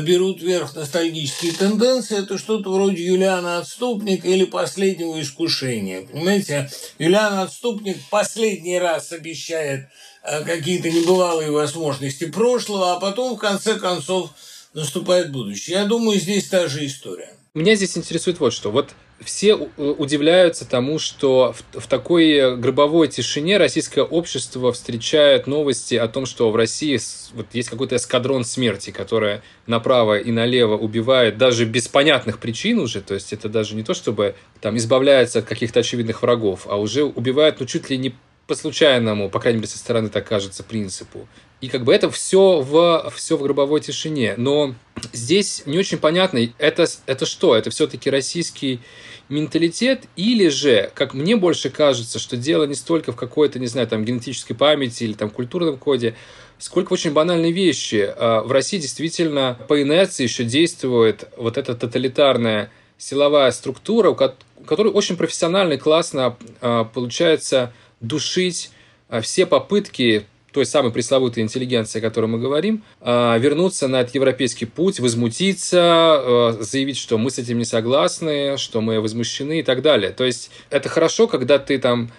берут 0.00 0.42
вверх 0.42 0.74
ностальгические 0.74 1.52
тенденции, 1.52 2.18
это 2.18 2.36
что-то 2.36 2.72
вроде 2.72 3.04
Юлиана 3.04 3.58
Отступника 3.58 4.26
или 4.26 4.44
последнего 4.44 5.20
искушения. 5.20 6.02
Понимаете, 6.02 6.70
Юлиан 6.98 7.38
Отступник 7.38 7.98
последний 8.10 8.78
раз 8.78 9.12
обещает 9.12 9.88
э, 10.24 10.44
какие-то 10.44 10.90
небывалые 10.90 11.50
возможности 11.50 12.24
прошлого, 12.24 12.94
а 12.94 13.00
потом, 13.00 13.36
в 13.36 13.38
конце 13.38 13.78
концов, 13.78 14.30
наступает 14.74 15.30
будущее. 15.30 15.78
Я 15.78 15.84
думаю, 15.84 16.18
здесь 16.18 16.48
та 16.48 16.66
же 16.68 16.84
история. 16.84 17.34
Меня 17.54 17.74
здесь 17.76 17.96
интересует 17.96 18.40
вот 18.40 18.52
что. 18.52 18.70
Вот 18.70 18.90
все 19.20 19.54
удивляются 19.54 20.68
тому, 20.68 20.98
что 20.98 21.54
в, 21.72 21.80
в 21.80 21.86
такой 21.88 22.56
гробовой 22.56 23.08
тишине 23.08 23.58
российское 23.58 24.02
общество 24.02 24.72
встречает 24.72 25.46
новости 25.46 25.96
о 25.96 26.08
том, 26.08 26.24
что 26.24 26.50
в 26.50 26.56
России 26.56 26.98
вот 27.34 27.46
есть 27.52 27.68
какой-то 27.68 27.96
эскадрон 27.96 28.44
смерти, 28.44 28.90
который 28.90 29.40
направо 29.66 30.18
и 30.18 30.30
налево 30.30 30.76
убивает 30.76 31.36
даже 31.36 31.64
без 31.64 31.88
понятных 31.88 32.38
причин 32.38 32.78
уже, 32.78 33.00
то 33.00 33.14
есть 33.14 33.32
это 33.32 33.48
даже 33.48 33.74
не 33.74 33.82
то, 33.82 33.92
чтобы 33.92 34.36
там 34.60 34.76
избавляется 34.76 35.40
от 35.40 35.46
каких-то 35.46 35.80
очевидных 35.80 36.22
врагов, 36.22 36.66
а 36.68 36.76
уже 36.76 37.02
убивает, 37.04 37.58
ну, 37.58 37.66
чуть 37.66 37.90
ли 37.90 37.98
не 37.98 38.14
по 38.46 38.54
случайному, 38.54 39.28
по 39.28 39.40
крайней 39.40 39.58
мере, 39.58 39.68
со 39.68 39.78
стороны 39.78 40.08
так 40.08 40.26
кажется, 40.26 40.64
принципу. 40.64 41.28
И 41.60 41.68
как 41.68 41.84
бы 41.84 41.92
это 41.92 42.10
все 42.10 42.60
в, 42.60 43.12
все 43.14 43.36
в 43.36 43.42
гробовой 43.42 43.80
тишине. 43.80 44.34
Но 44.38 44.74
здесь 45.12 45.64
не 45.66 45.76
очень 45.76 45.98
понятно, 45.98 46.40
это, 46.56 46.86
это 47.04 47.26
что? 47.26 47.54
Это 47.54 47.68
все-таки 47.70 48.08
российский 48.08 48.80
менталитет 49.28 50.04
или 50.16 50.48
же, 50.48 50.90
как 50.94 51.14
мне 51.14 51.36
больше 51.36 51.70
кажется, 51.70 52.18
что 52.18 52.36
дело 52.36 52.64
не 52.64 52.74
столько 52.74 53.12
в 53.12 53.16
какой-то, 53.16 53.58
не 53.58 53.66
знаю, 53.66 53.86
там, 53.86 54.04
генетической 54.04 54.54
памяти 54.54 55.04
или 55.04 55.12
там 55.12 55.30
культурном 55.30 55.78
коде, 55.78 56.14
сколько 56.58 56.92
очень 56.92 57.12
банальные 57.12 57.52
вещи. 57.52 58.12
А, 58.16 58.42
в 58.42 58.52
России 58.52 58.78
действительно 58.78 59.58
по 59.68 59.80
инерции 59.82 60.24
еще 60.24 60.44
действует 60.44 61.28
вот 61.36 61.58
эта 61.58 61.74
тоталитарная 61.74 62.70
силовая 62.96 63.50
структура, 63.52 64.10
у 64.10 64.14
которой 64.14 64.92
очень 64.92 65.16
профессионально 65.16 65.74
и 65.74 65.78
классно 65.78 66.36
а, 66.60 66.84
получается 66.84 67.72
душить 68.00 68.70
а, 69.08 69.20
все 69.20 69.46
попытки 69.46 70.26
той 70.52 70.66
самой 70.66 70.92
пресловутой 70.92 71.42
интеллигенции, 71.42 71.98
о 71.98 72.02
которой 72.02 72.26
мы 72.26 72.38
говорим, 72.38 72.82
а, 73.00 73.36
вернуться 73.38 73.88
на 73.88 74.00
этот 74.00 74.14
европейский 74.14 74.64
путь, 74.64 75.00
возмутиться, 75.00 75.80
а, 75.80 76.56
заявить, 76.60 76.96
что 76.96 77.18
мы 77.18 77.30
с 77.30 77.38
этим 77.38 77.58
не 77.58 77.64
согласны, 77.64 78.56
что 78.56 78.80
мы 78.80 79.00
возмущены 79.00 79.60
и 79.60 79.62
так 79.62 79.82
далее. 79.82 80.10
То 80.10 80.24
есть 80.24 80.50
это 80.70 80.88
хорошо, 80.88 81.26
когда 81.26 81.58
ты 81.58 81.78
там 81.78 82.10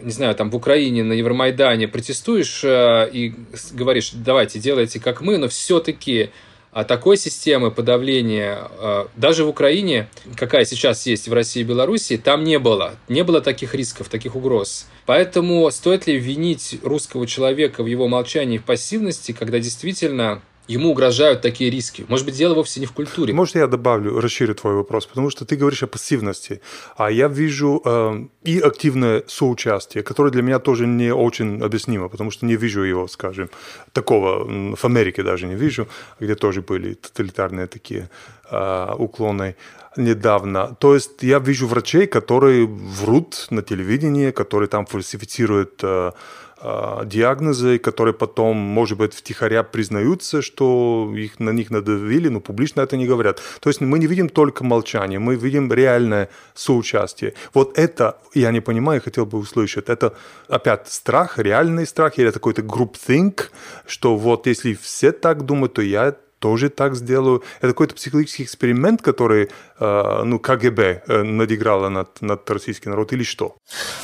не 0.00 0.12
знаю, 0.12 0.32
там 0.36 0.48
в 0.48 0.54
Украине 0.54 1.02
на 1.02 1.12
Евромайдане 1.12 1.88
протестуешь 1.88 2.62
и 2.64 3.34
говоришь, 3.72 4.12
давайте, 4.14 4.60
делайте 4.60 5.00
как 5.00 5.20
мы, 5.20 5.38
но 5.38 5.48
все-таки 5.48 6.30
а 6.72 6.84
такой 6.84 7.16
системы 7.16 7.70
подавления 7.70 8.58
а, 8.60 9.08
даже 9.16 9.44
в 9.44 9.48
Украине, 9.48 10.08
какая 10.36 10.64
сейчас 10.64 11.06
есть 11.06 11.28
в 11.28 11.32
России 11.32 11.60
и 11.60 11.64
Беларуси, 11.64 12.16
там 12.16 12.44
не 12.44 12.58
было. 12.58 12.96
Не 13.08 13.24
было 13.24 13.40
таких 13.40 13.74
рисков, 13.74 14.08
таких 14.08 14.36
угроз. 14.36 14.86
Поэтому 15.06 15.70
стоит 15.70 16.06
ли 16.06 16.16
винить 16.18 16.78
русского 16.82 17.26
человека 17.26 17.82
в 17.82 17.86
его 17.86 18.08
молчании 18.08 18.56
и 18.56 18.60
пассивности, 18.60 19.32
когда 19.32 19.58
действительно 19.58 20.42
ему 20.68 20.90
угрожают 20.90 21.40
такие 21.40 21.70
риски. 21.70 22.04
Может 22.08 22.26
быть, 22.26 22.36
дело 22.36 22.54
вовсе 22.54 22.80
не 22.80 22.86
в 22.86 22.92
культуре. 22.92 23.32
Может, 23.32 23.56
я 23.56 23.66
добавлю, 23.66 24.20
расширю 24.20 24.54
твой 24.54 24.74
вопрос, 24.74 25.06
потому 25.06 25.30
что 25.30 25.44
ты 25.44 25.56
говоришь 25.56 25.82
о 25.82 25.86
пассивности, 25.86 26.60
а 26.96 27.10
я 27.10 27.28
вижу 27.28 27.82
э, 27.84 28.26
и 28.44 28.60
активное 28.60 29.22
соучастие, 29.26 30.02
которое 30.02 30.30
для 30.30 30.42
меня 30.42 30.58
тоже 30.58 30.86
не 30.86 31.12
очень 31.12 31.62
объяснимо, 31.62 32.08
потому 32.08 32.30
что 32.30 32.46
не 32.46 32.56
вижу 32.56 32.82
его, 32.82 33.08
скажем, 33.08 33.48
такого 33.92 34.76
в 34.76 34.84
Америке 34.84 35.22
даже 35.22 35.46
не 35.46 35.54
вижу, 35.54 35.88
где 36.20 36.34
тоже 36.34 36.60
были 36.60 36.94
тоталитарные 36.94 37.66
такие 37.66 38.10
э, 38.50 38.94
уклоны 38.98 39.54
недавно. 39.96 40.76
То 40.78 40.94
есть 40.94 41.22
я 41.22 41.38
вижу 41.38 41.66
врачей, 41.66 42.06
которые 42.06 42.66
врут 42.66 43.46
на 43.50 43.62
телевидении, 43.62 44.30
которые 44.30 44.68
там 44.68 44.86
фальсифицируют 44.86 45.80
э, 45.82 46.12
диагнозы, 46.60 47.78
которые 47.78 48.14
потом, 48.14 48.56
может 48.56 48.98
быть, 48.98 49.14
втихаря 49.14 49.62
признаются, 49.62 50.42
что 50.42 51.12
их, 51.16 51.38
на 51.38 51.50
них 51.50 51.70
надавили, 51.70 52.28
но 52.28 52.40
публично 52.40 52.80
это 52.80 52.96
не 52.96 53.06
говорят. 53.06 53.40
То 53.60 53.70
есть 53.70 53.80
мы 53.80 53.98
не 53.98 54.06
видим 54.06 54.28
только 54.28 54.64
молчание, 54.64 55.18
мы 55.18 55.36
видим 55.36 55.72
реальное 55.72 56.28
соучастие. 56.54 57.34
Вот 57.54 57.78
это, 57.78 58.18
я 58.34 58.50
не 58.50 58.60
понимаю, 58.60 59.00
хотел 59.00 59.26
бы 59.26 59.38
услышать, 59.38 59.88
это 59.88 60.14
опять 60.48 60.88
страх, 60.88 61.38
реальный 61.38 61.86
страх, 61.86 62.18
или 62.18 62.28
это 62.28 62.40
какой-то 62.40 62.62
groupthink, 62.62 63.50
что 63.86 64.16
вот 64.16 64.46
если 64.46 64.74
все 64.74 65.12
так 65.12 65.44
думают, 65.44 65.74
то 65.74 65.82
я 65.82 66.16
тоже 66.38 66.70
так 66.70 66.96
сделаю. 66.96 67.42
Это 67.58 67.68
какой-то 67.68 67.94
психологический 67.94 68.44
эксперимент, 68.44 69.02
который 69.02 69.48
э, 69.78 70.22
ну, 70.24 70.38
КГБ 70.38 71.02
э, 71.06 71.22
надиграло 71.22 71.88
над, 71.88 72.20
над 72.22 72.48
российским 72.50 72.90
народом 72.90 73.18
или 73.18 73.24
что? 73.24 73.56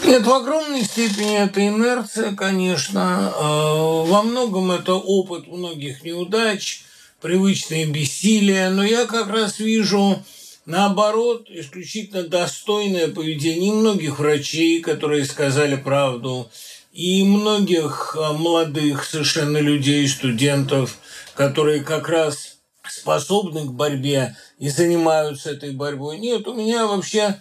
Нет, 0.04 0.26
в 0.26 0.32
огромной 0.32 0.82
степени 0.82 1.38
это 1.38 1.66
инерция, 1.66 2.34
конечно. 2.34 3.32
Э, 3.34 4.08
во 4.08 4.22
многом 4.22 4.70
это 4.70 4.94
опыт 4.94 5.46
многих 5.46 6.02
неудач, 6.02 6.84
привычное 7.20 7.86
бессилие. 7.86 8.70
Но 8.70 8.84
я 8.84 9.06
как 9.06 9.28
раз 9.28 9.60
вижу 9.60 10.22
наоборот 10.66 11.48
исключительно 11.50 12.24
достойное 12.24 13.08
поведение 13.08 13.72
многих 13.72 14.18
врачей, 14.18 14.80
которые 14.80 15.24
сказали 15.24 15.76
правду, 15.76 16.50
и 16.92 17.24
многих 17.24 18.16
молодых 18.16 19.04
совершенно 19.04 19.58
людей, 19.58 20.06
студентов– 20.08 20.96
которые 21.34 21.82
как 21.82 22.08
раз 22.08 22.58
способны 22.88 23.66
к 23.66 23.72
борьбе 23.72 24.36
и 24.58 24.68
занимаются 24.68 25.50
этой 25.50 25.72
борьбой. 25.72 26.18
Нет, 26.18 26.46
у 26.46 26.54
меня 26.54 26.86
вообще 26.86 27.40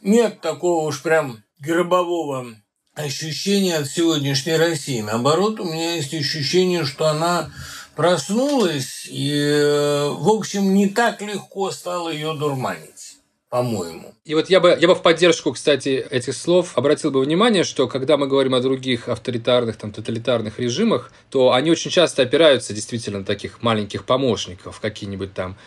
нет 0.00 0.40
такого 0.40 0.86
уж 0.86 1.02
прям 1.02 1.42
гробового 1.58 2.54
ощущения 2.94 3.76
от 3.78 3.86
сегодняшней 3.86 4.56
России. 4.56 5.00
Наоборот, 5.00 5.60
у 5.60 5.64
меня 5.64 5.94
есть 5.94 6.12
ощущение, 6.12 6.84
что 6.84 7.06
она 7.08 7.50
проснулась 7.96 9.06
и, 9.08 9.32
э, 9.34 10.08
в 10.08 10.28
общем, 10.28 10.74
не 10.74 10.88
так 10.88 11.22
легко 11.22 11.70
стало 11.70 12.10
ее 12.10 12.34
дурманить 12.34 13.11
по-моему. 13.52 14.14
И 14.24 14.34
вот 14.34 14.48
я 14.48 14.60
бы, 14.60 14.78
я 14.80 14.88
бы 14.88 14.94
в 14.94 15.02
поддержку, 15.02 15.52
кстати, 15.52 16.06
этих 16.10 16.34
слов 16.34 16.72
обратил 16.74 17.10
бы 17.10 17.20
внимание, 17.20 17.64
что 17.64 17.86
когда 17.86 18.16
мы 18.16 18.26
говорим 18.26 18.54
о 18.54 18.60
других 18.60 19.10
авторитарных, 19.10 19.76
там, 19.76 19.92
тоталитарных 19.92 20.58
режимах, 20.58 21.12
то 21.28 21.52
они 21.52 21.70
очень 21.70 21.90
часто 21.90 22.22
опираются 22.22 22.72
действительно 22.72 23.18
на 23.18 23.26
таких 23.26 23.62
маленьких 23.62 24.06
помощников, 24.06 24.80
какие-нибудь 24.80 25.34
там 25.34 25.58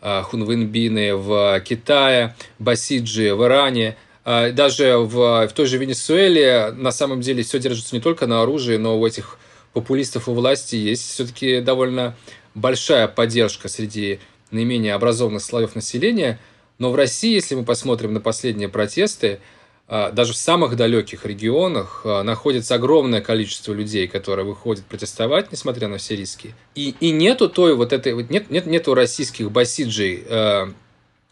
а, 0.00 0.22
хунвейнбины 0.22 1.16
в 1.16 1.60
Китае, 1.60 2.34
басиджи 2.58 3.34
в 3.34 3.44
Иране, 3.44 3.98
а, 4.24 4.50
даже 4.50 4.96
в, 4.96 5.46
в 5.46 5.52
той 5.52 5.66
же 5.66 5.76
Венесуэле 5.76 6.72
на 6.74 6.92
самом 6.92 7.20
деле 7.20 7.42
все 7.42 7.58
держится 7.58 7.94
не 7.94 8.00
только 8.00 8.26
на 8.26 8.40
оружии, 8.40 8.78
но 8.78 8.98
у 8.98 9.06
этих 9.06 9.36
популистов 9.74 10.30
у 10.30 10.32
власти 10.32 10.76
есть 10.76 11.10
все-таки 11.10 11.60
довольно 11.60 12.16
большая 12.54 13.06
поддержка 13.06 13.68
среди 13.68 14.18
наименее 14.50 14.94
образованных 14.94 15.42
слоев 15.42 15.74
населения– 15.74 16.40
но 16.78 16.90
в 16.90 16.94
России, 16.96 17.34
если 17.34 17.54
мы 17.54 17.64
посмотрим 17.64 18.12
на 18.12 18.20
последние 18.20 18.68
протесты, 18.68 19.40
а, 19.86 20.10
даже 20.10 20.32
в 20.32 20.36
самых 20.36 20.76
далеких 20.76 21.26
регионах 21.26 22.02
а, 22.04 22.22
находится 22.22 22.74
огромное 22.74 23.20
количество 23.20 23.72
людей, 23.72 24.08
которые 24.08 24.46
выходят 24.46 24.84
протестовать, 24.84 25.52
несмотря 25.52 25.88
на 25.88 25.98
все 25.98 26.16
риски. 26.16 26.54
И, 26.74 26.94
и 27.00 27.10
нету 27.10 27.48
той 27.48 27.74
вот 27.74 27.92
этой, 27.92 28.14
нет, 28.14 28.50
нет, 28.50 28.66
нету 28.66 28.94
российских 28.94 29.50
басиджей, 29.50 30.24
а, 30.28 30.72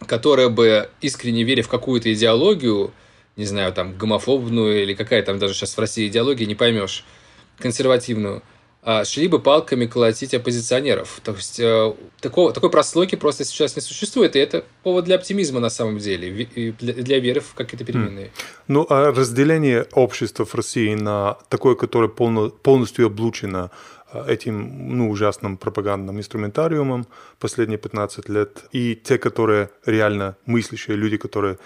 которые 0.06 0.50
бы 0.50 0.90
искренне 1.00 1.44
веря 1.44 1.62
в 1.62 1.68
какую-то 1.68 2.12
идеологию, 2.12 2.92
не 3.36 3.46
знаю, 3.46 3.72
там, 3.72 3.96
гомофобную 3.96 4.82
или 4.82 4.94
какая 4.94 5.22
там 5.22 5.38
даже 5.38 5.54
сейчас 5.54 5.74
в 5.74 5.78
России 5.78 6.08
идеология, 6.08 6.46
не 6.46 6.54
поймешь, 6.54 7.04
консервативную, 7.58 8.42
шли 9.04 9.28
бы 9.28 9.38
палками 9.38 9.86
колотить 9.86 10.34
оппозиционеров. 10.34 11.20
То 11.22 11.32
есть 11.32 11.60
э, 11.60 11.94
такого, 12.20 12.52
такой 12.52 12.70
прослойки 12.70 13.14
просто 13.14 13.44
сейчас 13.44 13.76
не 13.76 13.82
существует, 13.82 14.34
и 14.34 14.40
это 14.40 14.64
повод 14.82 15.04
для 15.04 15.16
оптимизма 15.16 15.60
на 15.60 15.70
самом 15.70 15.98
деле, 15.98 16.48
и 16.54 16.72
для, 16.72 16.94
для 16.94 17.20
веры 17.20 17.40
в 17.40 17.54
какие-то 17.54 17.84
переменные. 17.84 18.32
Ну, 18.66 18.84
а 18.90 19.12
разделение 19.12 19.86
общества 19.92 20.44
в 20.44 20.54
России 20.54 20.94
на 20.94 21.38
такое, 21.48 21.76
которое 21.76 22.08
полно, 22.08 22.50
полностью 22.50 23.06
облучено 23.06 23.70
э, 24.12 24.24
этим 24.26 24.96
ну, 24.96 25.10
ужасным 25.10 25.58
пропагандным 25.58 26.18
инструментариумом 26.18 27.06
последние 27.38 27.78
15 27.78 28.28
лет, 28.28 28.64
и 28.72 28.96
те, 28.96 29.16
которые 29.16 29.70
реально 29.86 30.36
мыслящие 30.44 30.96
люди, 30.96 31.18
которые 31.18 31.58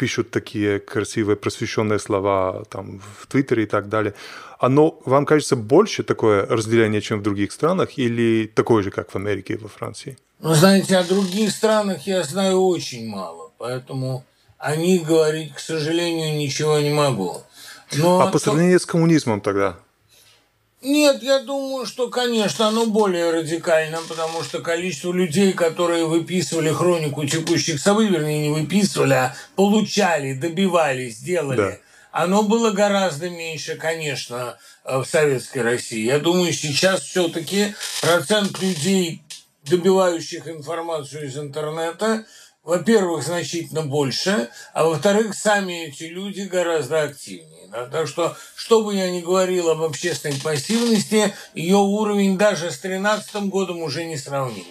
пишут 0.00 0.30
такие 0.30 0.78
красивые 0.78 1.36
просвещенные 1.36 1.98
слова 1.98 2.62
там, 2.70 3.02
в 3.18 3.26
Твиттере 3.26 3.62
и 3.62 3.66
так 3.66 3.88
далее. 3.88 4.14
Оно 4.58 4.98
вам 5.04 5.26
кажется 5.26 5.56
больше 5.56 6.02
такое 6.02 6.46
разделение, 6.46 7.02
чем 7.02 7.18
в 7.18 7.22
других 7.22 7.52
странах, 7.52 7.98
или 7.98 8.46
такое 8.46 8.82
же, 8.82 8.90
как 8.90 9.10
в 9.10 9.16
Америке 9.16 9.54
и 9.54 9.56
во 9.58 9.68
Франции? 9.68 10.16
Ну, 10.38 10.54
знаете, 10.54 10.96
о 10.96 11.04
других 11.04 11.50
странах 11.50 12.06
я 12.06 12.22
знаю 12.22 12.62
очень 12.62 13.06
мало, 13.08 13.50
поэтому 13.58 14.24
о 14.58 14.74
них 14.76 15.06
говорить, 15.06 15.52
к 15.54 15.58
сожалению, 15.58 16.38
ничего 16.38 16.78
не 16.80 16.94
могу. 16.94 17.42
Но 17.92 18.20
а 18.20 18.26
по 18.32 18.38
сравнению 18.38 18.78
то... 18.78 18.84
с 18.84 18.86
коммунизмом 18.86 19.40
тогда? 19.40 19.76
Нет, 20.82 21.22
я 21.22 21.40
думаю, 21.40 21.84
что, 21.84 22.08
конечно, 22.08 22.68
оно 22.68 22.86
более 22.86 23.30
радикально, 23.30 23.98
потому 24.08 24.42
что 24.42 24.60
количество 24.60 25.12
людей, 25.12 25.52
которые 25.52 26.06
выписывали 26.06 26.72
хронику 26.72 27.26
текущих 27.26 27.78
событий, 27.78 28.12
вернее, 28.12 28.48
не 28.48 28.54
выписывали, 28.54 29.12
а 29.12 29.36
получали, 29.56 30.32
добивались, 30.32 31.18
делали, 31.18 31.56
да. 31.56 31.76
оно 32.12 32.44
было 32.44 32.70
гораздо 32.70 33.28
меньше, 33.28 33.76
конечно, 33.76 34.56
в 34.84 35.04
Советской 35.04 35.58
России. 35.58 36.06
Я 36.06 36.18
думаю, 36.18 36.50
сейчас 36.54 37.02
все-таки 37.02 37.74
процент 38.00 38.58
людей, 38.62 39.22
добивающих 39.64 40.48
информацию 40.48 41.26
из 41.26 41.36
интернета, 41.36 42.24
во-первых, 42.62 43.22
значительно 43.22 43.82
больше, 43.82 44.48
а 44.74 44.84
во-вторых, 44.84 45.34
сами 45.34 45.86
эти 45.86 46.04
люди 46.04 46.42
гораздо 46.42 47.02
активнее. 47.02 47.68
Да? 47.70 47.86
Так 47.86 48.06
что, 48.06 48.36
что 48.54 48.82
бы 48.82 48.94
я 48.94 49.10
ни 49.10 49.20
говорил 49.20 49.70
об 49.70 49.82
общественной 49.82 50.36
пассивности, 50.42 51.32
ее 51.54 51.76
уровень 51.76 52.36
даже 52.36 52.70
с 52.70 52.78
2013 52.80 53.34
годом 53.44 53.82
уже 53.82 54.04
не 54.04 54.16
сравним. 54.16 54.66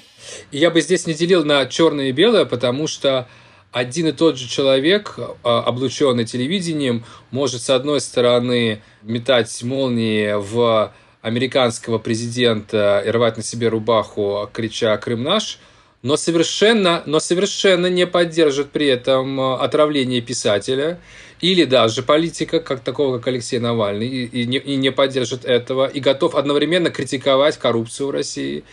Я 0.52 0.70
бы 0.70 0.82
здесь 0.82 1.08
не 1.08 1.14
делил 1.14 1.44
на 1.44 1.66
черное 1.66 2.10
и 2.10 2.12
белое, 2.12 2.46
потому 2.46 2.88
что 2.88 3.28
один 3.72 4.08
и 4.08 4.12
тот 4.12 4.38
же 4.38 4.48
человек, 4.48 5.18
а, 5.44 5.64
облученный 5.64 6.26
телевидением, 6.26 7.06
может, 7.32 7.62
с 7.64 7.70
одной 7.70 8.02
стороны, 8.02 8.82
метать 9.02 9.64
молнии 9.64 10.34
в 10.34 10.94
американского 11.22 11.98
президента 11.98 13.04
и 13.06 13.10
рвать 13.10 13.38
на 13.38 13.44
себе 13.44 13.68
рубаху, 13.68 14.50
крича 14.54 14.96
«Крым 14.98 15.24
наш», 15.24 15.60
но 16.02 16.18
совершенно, 16.18 17.04
но 17.06 17.20
совершенно 17.20 17.88
не 17.88 18.08
поддержит 18.08 18.72
при 18.72 18.88
этом 18.88 19.40
а, 19.40 19.58
отравление 19.58 20.22
писателя 20.22 21.00
или 21.42 21.66
даже 21.66 22.04
политика, 22.04 22.60
как 22.60 22.82
такого, 22.82 23.18
как 23.18 23.28
Алексей 23.28 23.60
Навальный, 23.60 24.08
и, 24.08 24.26
и, 24.26 24.46
не, 24.46 24.58
и 24.58 24.76
не 24.76 24.92
поддержит 24.92 25.46
этого, 25.46 25.88
и 25.88 26.00
готов 26.00 26.36
одновременно 26.36 26.90
критиковать 26.90 27.58
коррупцию 27.58 28.08
в 28.08 28.12
России, 28.12 28.64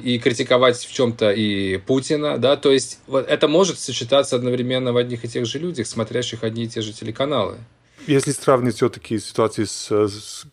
и 0.00 0.18
критиковать 0.18 0.76
в 0.78 0.92
чем-то 0.92 1.30
и 1.30 1.76
Путина, 1.78 2.38
да, 2.38 2.56
то 2.56 2.72
есть 2.72 2.98
вот 3.06 3.28
это 3.28 3.46
может 3.46 3.78
сочетаться 3.78 4.36
одновременно 4.36 4.92
в 4.92 4.96
одних 4.96 5.24
и 5.24 5.28
тех 5.28 5.46
же 5.46 5.58
людях, 5.58 5.86
смотрящих 5.86 6.42
одни 6.42 6.64
и 6.64 6.68
те 6.68 6.80
же 6.80 6.92
телеканалы. 6.92 7.58
Если 8.06 8.32
сравнить 8.32 8.76
все-таки 8.76 9.18
ситуации 9.18 9.64
с, 9.64 9.90
с 9.90 10.46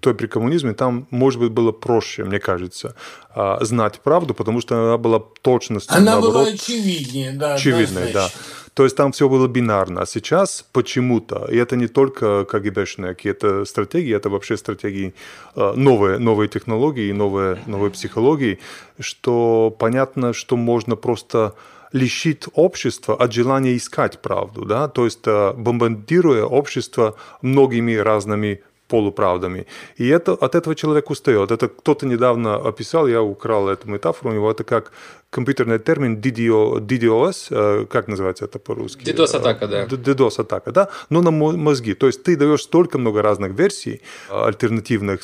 той 0.00 0.14
при 0.14 0.26
коммунизме, 0.26 0.72
там, 0.72 1.06
может 1.10 1.40
быть, 1.40 1.50
было 1.50 1.72
проще, 1.72 2.24
мне 2.24 2.38
кажется, 2.38 2.94
а, 3.34 3.62
знать 3.64 4.00
правду, 4.00 4.34
потому 4.34 4.60
что 4.60 4.74
она 4.74 4.96
была 4.96 5.22
точностью. 5.42 5.94
Она 5.96 6.12
наоборот, 6.12 6.34
была 6.34 6.54
очевиднее, 6.54 7.32
да. 7.32 7.54
Очевидной, 7.54 8.12
да. 8.12 8.30
То 8.74 8.84
есть 8.84 8.96
там 8.96 9.10
все 9.12 9.28
было 9.28 9.48
бинарно. 9.48 10.02
А 10.02 10.06
сейчас 10.06 10.64
почему-то, 10.72 11.46
и 11.50 11.56
это 11.56 11.76
не 11.76 11.88
только 11.88 12.44
КГБшные 12.44 13.14
какие-то 13.14 13.64
стратегии, 13.64 14.14
это 14.14 14.30
вообще 14.30 14.56
стратегии 14.56 15.14
а, 15.54 15.74
новые, 15.74 16.18
новые 16.18 16.48
технологии, 16.48 17.12
новые, 17.12 17.58
новые 17.66 17.90
психологии, 17.90 18.58
что 19.00 19.74
понятно, 19.78 20.32
что 20.32 20.56
можно 20.56 20.96
просто 20.96 21.54
лишит 21.92 22.48
общество 22.54 23.16
от 23.16 23.32
желания 23.32 23.76
искать 23.76 24.20
правду, 24.20 24.64
да, 24.64 24.88
то 24.88 25.04
есть 25.04 25.26
а, 25.26 25.52
бомбардируя 25.52 26.44
общество 26.44 27.16
многими 27.42 27.94
разными 27.94 28.62
полуправдами. 28.88 29.66
И 29.96 30.08
это, 30.08 30.32
от 30.32 30.54
этого 30.54 30.74
человек 30.74 31.10
устает. 31.10 31.50
Это 31.50 31.68
кто-то 31.68 32.06
недавно 32.06 32.56
описал, 32.56 33.08
я 33.08 33.22
украл 33.22 33.68
эту 33.68 33.88
метафору 33.88 34.30
у 34.30 34.34
него, 34.34 34.50
это 34.50 34.64
как 34.64 34.92
компьютерный 35.30 35.78
термин 35.78 36.16
DDO, 36.16 36.80
DDoS, 36.80 37.48
э, 37.50 37.86
как 37.86 38.08
называется 38.08 38.46
это 38.46 38.58
по-русски? 38.58 39.04
DDoS-атака, 39.04 39.68
да. 39.68 39.86
DDoS-атака, 39.86 40.72
да, 40.72 40.88
но 41.10 41.22
на 41.22 41.30
мозги. 41.30 41.94
То 41.94 42.06
есть 42.06 42.22
ты 42.22 42.36
даешь 42.36 42.62
столько 42.62 42.98
много 42.98 43.22
разных 43.22 43.52
версий 43.52 44.00
альтернативных 44.30 45.20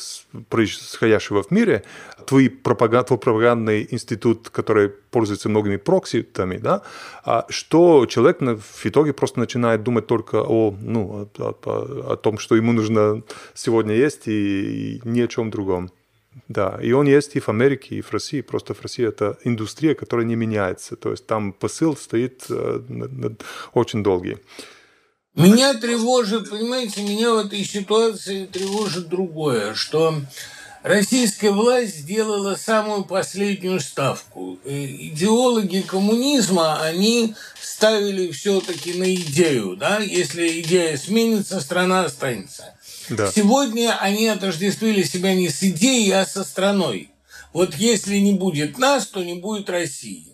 происходящего 0.49 1.41
в 1.41 1.51
мире, 1.51 1.83
твой, 2.25 2.49
пропаганд, 2.49 3.07
твой 3.07 3.19
пропагандный 3.19 3.87
институт, 3.91 4.49
который 4.49 4.89
пользуется 4.89 5.49
многими 5.49 5.77
прокситами, 5.77 6.57
да, 6.57 6.81
а 7.23 7.45
что 7.49 8.05
человек 8.05 8.39
в 8.41 8.85
итоге 8.85 9.13
просто 9.13 9.39
начинает 9.39 9.83
думать 9.83 10.07
только 10.07 10.41
о, 10.41 10.75
ну, 10.81 11.29
о, 11.37 11.55
о, 11.65 12.13
о 12.13 12.15
том, 12.17 12.37
что 12.37 12.55
ему 12.55 12.73
нужно 12.73 13.23
сегодня 13.53 13.95
есть, 13.95 14.27
и, 14.27 14.97
и 14.97 15.01
ни 15.03 15.21
о 15.21 15.27
чем 15.27 15.49
другом. 15.49 15.91
Да, 16.49 16.77
и 16.81 16.91
он 16.91 17.07
есть 17.07 17.35
и 17.35 17.39
в 17.39 17.47
Америке, 17.49 17.95
и 17.95 18.01
в 18.01 18.11
России. 18.11 18.41
Просто 18.41 18.73
в 18.73 18.81
России 18.81 19.07
это 19.07 19.37
индустрия, 19.45 19.95
которая 19.95 20.25
не 20.25 20.35
меняется. 20.35 20.97
То 20.97 21.11
есть 21.11 21.25
там 21.25 21.53
посыл 21.53 21.95
стоит 21.95 22.45
э, 22.49 22.81
очень 23.73 24.03
долгий. 24.03 24.37
Меня 25.35 25.73
тревожит, 25.73 26.49
понимаете, 26.49 27.03
меня 27.03 27.33
в 27.33 27.45
этой 27.45 27.63
ситуации 27.63 28.45
тревожит 28.45 29.09
другое, 29.09 29.73
что 29.73 30.13
российская 30.85 31.49
власть 31.49 31.97
сделала 31.97 32.55
самую 32.55 33.05
последнюю 33.05 33.79
ставку. 33.79 34.59
Идеологи 34.63 35.81
коммунизма, 35.81 36.81
они 36.81 37.33
ставили 37.59 38.31
все-таки 38.31 38.93
на 38.93 39.13
идею, 39.15 39.75
да, 39.75 39.99
если 39.99 40.61
идея 40.61 40.95
сменится, 40.97 41.59
страна 41.59 42.05
останется. 42.05 42.75
Да. 43.09 43.31
Сегодня 43.31 43.97
они 43.99 44.27
отождествили 44.27 45.03
себя 45.03 45.33
не 45.33 45.49
с 45.49 45.63
идеей, 45.63 46.11
а 46.11 46.25
со 46.25 46.43
страной. 46.43 47.09
Вот 47.51 47.75
если 47.75 48.17
не 48.17 48.33
будет 48.33 48.77
нас, 48.77 49.07
то 49.07 49.23
не 49.23 49.35
будет 49.35 49.69
России. 49.69 50.33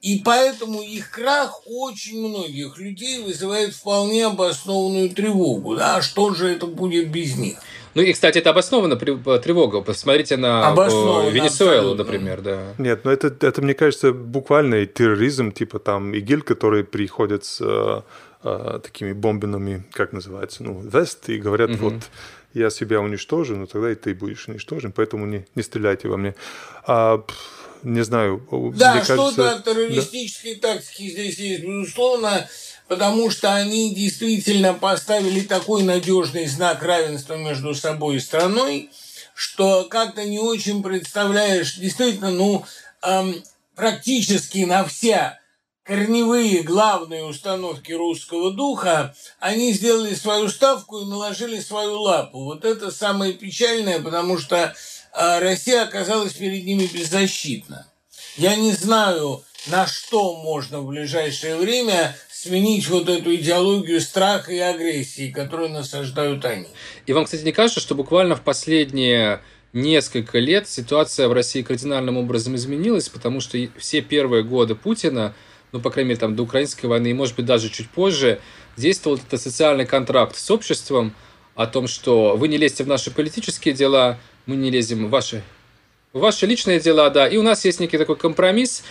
И 0.00 0.18
поэтому 0.24 0.82
их 0.82 1.10
крах 1.10 1.62
очень 1.66 2.18
многих 2.18 2.78
людей 2.78 3.22
вызывает 3.22 3.74
вполне 3.74 4.26
обоснованную 4.26 5.10
тревогу. 5.10 5.76
Да? 5.76 5.96
А 5.96 6.02
что 6.02 6.34
же 6.34 6.48
это 6.48 6.66
будет 6.66 7.10
без 7.10 7.36
них? 7.36 7.58
Ну 7.94 8.02
и, 8.02 8.12
кстати, 8.12 8.38
это 8.38 8.50
обоснована 8.50 8.96
тревога. 8.96 9.82
Посмотрите 9.82 10.36
на 10.36 10.68
Обосновано, 10.68 11.28
Венесуэлу, 11.28 11.92
абсолютно. 11.92 12.04
например, 12.04 12.40
да. 12.40 12.74
Нет, 12.78 13.04
ну 13.04 13.10
это, 13.10 13.34
это, 13.46 13.62
мне 13.62 13.74
кажется, 13.74 14.12
буквально 14.12 14.86
терроризм, 14.86 15.52
типа 15.52 15.78
там 15.78 16.14
ИГИЛь, 16.14 16.42
который 16.42 16.84
приходит 16.84 17.44
с 17.44 17.60
э, 17.60 18.00
э, 18.44 18.80
такими 18.82 19.12
бомбинами, 19.12 19.84
как 19.92 20.12
называется, 20.12 20.62
ну, 20.62 20.80
вест, 20.80 21.28
и 21.28 21.38
говорят, 21.38 21.70
угу. 21.70 21.90
вот 21.90 21.94
я 22.54 22.70
себя 22.70 23.00
уничтожу, 23.00 23.56
но 23.56 23.66
тогда 23.66 23.92
и 23.92 23.94
ты 23.94 24.14
будешь 24.14 24.48
уничтожен, 24.48 24.92
поэтому 24.92 25.26
не, 25.26 25.46
не 25.54 25.62
стреляйте 25.62 26.08
во 26.08 26.16
мне. 26.16 26.34
А, 26.86 27.24
не 27.82 28.02
знаю. 28.02 28.42
Да, 28.74 29.02
что-то 29.02 29.56
от 29.56 29.64
террористической 29.64 30.54
да. 30.56 30.74
тактики 30.74 31.10
здесь 31.10 31.38
есть, 31.38 31.64
безусловно, 31.64 32.48
потому 32.88 33.30
что 33.30 33.54
они 33.54 33.94
действительно 33.94 34.74
поставили 34.74 35.40
такой 35.40 35.82
надежный 35.82 36.46
знак 36.46 36.82
равенства 36.82 37.34
между 37.36 37.74
собой 37.74 38.16
и 38.16 38.20
страной, 38.20 38.90
что 39.34 39.84
как-то 39.84 40.24
не 40.24 40.38
очень 40.38 40.82
представляешь, 40.82 41.76
действительно, 41.76 42.30
ну, 42.30 42.64
эм, 43.02 43.42
практически 43.74 44.58
на 44.64 44.84
все 44.84 45.38
корневые 45.84 46.62
главные 46.62 47.24
установки 47.24 47.92
русского 47.92 48.52
духа, 48.52 49.14
они 49.40 49.72
сделали 49.72 50.14
свою 50.14 50.48
ставку 50.48 51.00
и 51.00 51.06
наложили 51.06 51.60
свою 51.60 52.00
лапу. 52.00 52.44
Вот 52.44 52.64
это 52.64 52.90
самое 52.90 53.32
печальное, 53.32 54.00
потому 54.00 54.38
что 54.38 54.74
а, 55.12 55.40
Россия 55.40 55.82
оказалась 55.82 56.34
перед 56.34 56.64
ними 56.64 56.86
беззащитна. 56.86 57.86
Я 58.36 58.54
не 58.54 58.72
знаю, 58.72 59.44
на 59.66 59.86
что 59.86 60.36
можно 60.36 60.80
в 60.80 60.86
ближайшее 60.86 61.56
время 61.56 62.16
сменить 62.42 62.88
вот 62.88 63.08
эту 63.08 63.34
идеологию 63.34 64.00
страха 64.00 64.52
и 64.52 64.58
агрессии, 64.58 65.30
которую 65.30 65.70
насаждают 65.70 66.44
они. 66.44 66.66
И 67.06 67.12
вам, 67.12 67.24
кстати, 67.24 67.44
не 67.44 67.52
кажется, 67.52 67.80
что 67.80 67.94
буквально 67.94 68.34
в 68.34 68.42
последние 68.42 69.40
несколько 69.72 70.38
лет 70.38 70.68
ситуация 70.68 71.28
в 71.28 71.32
России 71.32 71.62
кардинальным 71.62 72.16
образом 72.16 72.56
изменилась, 72.56 73.08
потому 73.08 73.40
что 73.40 73.58
все 73.78 74.00
первые 74.00 74.42
годы 74.42 74.74
Путина– 74.74 75.34
ну, 75.72 75.80
по 75.80 75.90
крайней 75.90 76.10
мере, 76.10 76.20
там, 76.20 76.36
до 76.36 76.42
украинской 76.42 76.86
войны, 76.86 77.08
и, 77.08 77.14
может 77.14 77.34
быть, 77.34 77.46
даже 77.46 77.70
чуть 77.70 77.88
позже, 77.90 78.40
действовал 78.76 79.16
этот 79.16 79.40
социальный 79.40 79.86
контракт 79.86 80.36
с 80.36 80.50
обществом 80.50 81.14
о 81.54 81.66
том, 81.66 81.88
что 81.88 82.36
вы 82.36 82.48
не 82.48 82.58
лезьте 82.58 82.84
в 82.84 82.88
наши 82.88 83.10
политические 83.10 83.74
дела, 83.74 84.18
мы 84.46 84.56
не 84.56 84.70
лезем 84.70 85.06
в 85.06 85.10
ваши, 85.10 85.42
в 86.12 86.20
ваши 86.20 86.46
личные 86.46 86.78
дела, 86.78 87.10
да, 87.10 87.26
и 87.26 87.38
у 87.38 87.42
нас 87.42 87.64
есть 87.64 87.80
некий 87.80 87.98
такой 87.98 88.16
компромисс, 88.16 88.84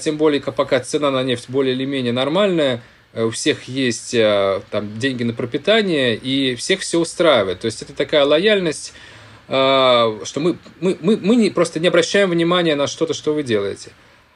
тем 0.00 0.16
более, 0.16 0.40
пока 0.40 0.80
цена 0.80 1.10
на 1.10 1.22
нефть 1.22 1.48
более 1.48 1.74
или 1.74 1.84
менее 1.84 2.12
нормальная, 2.12 2.82
у 3.14 3.30
всех 3.30 3.64
есть 3.64 4.14
а, 4.14 4.62
там 4.70 4.98
деньги 4.98 5.22
на 5.22 5.34
пропитание, 5.34 6.16
и 6.16 6.54
всех 6.54 6.80
все 6.80 6.98
устраивает. 6.98 7.60
То 7.60 7.66
есть 7.66 7.82
это 7.82 7.92
такая 7.92 8.24
лояльность, 8.24 8.94
а, 9.48 10.18
что 10.24 10.40
мы, 10.40 10.56
мы, 10.80 10.96
мы, 11.00 11.16
мы 11.18 11.36
не, 11.36 11.50
просто 11.50 11.78
не 11.80 11.88
обращаем 11.88 12.30
внимания 12.30 12.74
на 12.74 12.86
что-то, 12.86 13.12
что 13.12 13.34
вы 13.34 13.42
делаете. 13.42 13.90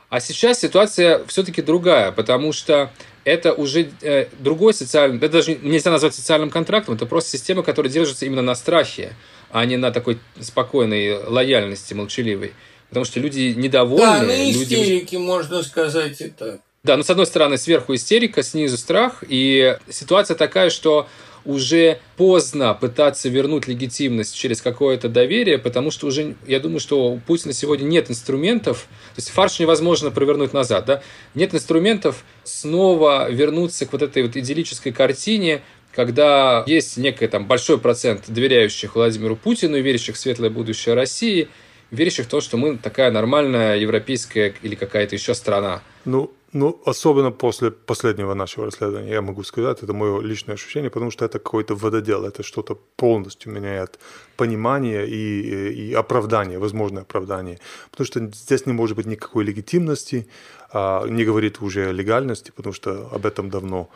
А 0.08 0.20
сейчас 0.20 0.60
ситуация 0.60 1.24
все-таки 1.26 1.62
другая, 1.62 2.12
потому 2.12 2.52
что 2.52 2.92
это 3.24 3.52
уже 3.52 3.90
э, 4.02 4.26
другой 4.38 4.72
социальный, 4.72 5.16
это 5.16 5.30
даже 5.30 5.56
нельзя 5.56 5.90
назвать 5.90 6.14
социальным 6.14 6.48
контрактом, 6.48 6.94
это 6.94 7.06
просто 7.06 7.30
система, 7.30 7.64
которая 7.64 7.90
держится 7.90 8.24
именно 8.24 8.42
на 8.42 8.54
страхе, 8.54 9.14
а 9.50 9.64
не 9.64 9.76
на 9.76 9.90
такой 9.90 10.18
спокойной 10.40 11.24
лояльности, 11.24 11.92
молчаливой. 11.92 12.52
Потому 12.88 13.04
что 13.04 13.20
люди 13.20 13.54
недовольны. 13.56 14.04
Да, 14.04 14.22
на 14.22 14.50
истерике, 14.50 15.16
люди... 15.16 15.16
можно 15.16 15.62
сказать 15.62 16.20
и 16.20 16.28
так. 16.28 16.60
Да, 16.82 16.96
но 16.96 17.02
с 17.02 17.10
одной 17.10 17.26
стороны 17.26 17.58
сверху 17.58 17.94
истерика, 17.94 18.42
снизу 18.42 18.76
страх, 18.76 19.24
и 19.28 19.76
ситуация 19.90 20.36
такая, 20.36 20.70
что 20.70 21.08
уже 21.46 22.00
поздно 22.16 22.74
пытаться 22.74 23.28
вернуть 23.28 23.66
легитимность 23.66 24.36
через 24.36 24.60
какое-то 24.60 25.08
доверие, 25.08 25.58
потому 25.58 25.90
что 25.90 26.08
уже, 26.08 26.34
я 26.46 26.60
думаю, 26.60 26.80
что 26.80 27.12
у 27.12 27.18
Путина 27.18 27.52
сегодня 27.52 27.84
нет 27.84 28.10
инструментов, 28.10 28.86
то 29.14 29.18
есть 29.18 29.30
фарш 29.30 29.58
невозможно 29.60 30.10
провернуть 30.10 30.52
назад, 30.52 30.84
да, 30.86 31.02
нет 31.34 31.54
инструментов 31.54 32.24
снова 32.44 33.30
вернуться 33.30 33.86
к 33.86 33.92
вот 33.92 34.02
этой 34.02 34.24
вот 34.24 34.36
идиллической 34.36 34.92
картине, 34.92 35.62
когда 35.94 36.64
есть 36.66 36.98
некий 36.98 37.26
там 37.26 37.46
большой 37.46 37.78
процент 37.78 38.24
доверяющих 38.26 38.96
Владимиру 38.96 39.34
Путину, 39.34 39.80
верящих 39.80 40.16
в 40.16 40.18
светлое 40.18 40.50
будущее 40.50 40.94
России, 40.94 41.48
верящих 41.90 42.26
в 42.26 42.28
то, 42.28 42.40
что 42.40 42.56
мы 42.56 42.76
такая 42.76 43.10
нормальная 43.10 43.76
европейская 43.76 44.54
или 44.62 44.74
какая-то 44.74 45.14
еще 45.14 45.34
страна. 45.34 45.82
Ну, 46.04 46.30
Ну, 46.52 46.80
особенно 46.86 47.32
после 47.32 47.70
последнего 47.70 48.34
нашего 48.34 48.66
расследования, 48.66 49.12
я 49.12 49.20
могу 49.20 49.44
сказать, 49.44 49.82
это 49.82 49.92
мое 49.92 50.22
личное 50.22 50.54
ощущение, 50.54 50.90
потому 50.90 51.10
что 51.10 51.24
это 51.24 51.38
какой-то 51.38 51.74
вододел, 51.74 52.24
это 52.24 52.42
что-то 52.42 52.78
полностью 52.96 53.52
меняет 53.52 53.98
понимание 54.36 55.06
и, 55.06 55.90
и 55.90 55.94
оправдание, 55.94 56.58
возможное 56.58 57.02
оправдание. 57.02 57.58
Потому 57.90 58.06
что 58.06 58.20
здесь 58.32 58.66
не 58.66 58.72
может 58.72 58.96
быть 58.96 59.06
никакой 59.06 59.44
легитимности, 59.44 60.28
а, 60.72 61.04
не 61.06 61.24
говорит 61.24 61.60
уже 61.60 61.88
о 61.88 61.92
легальности, 61.92 62.52
потому 62.56 62.72
что 62.72 63.08
об 63.12 63.26
этом 63.26 63.50
давно 63.50 63.88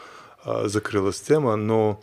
а, 0.44 0.68
закрылась 0.68 1.20
тема, 1.20 1.57
но 1.57 2.03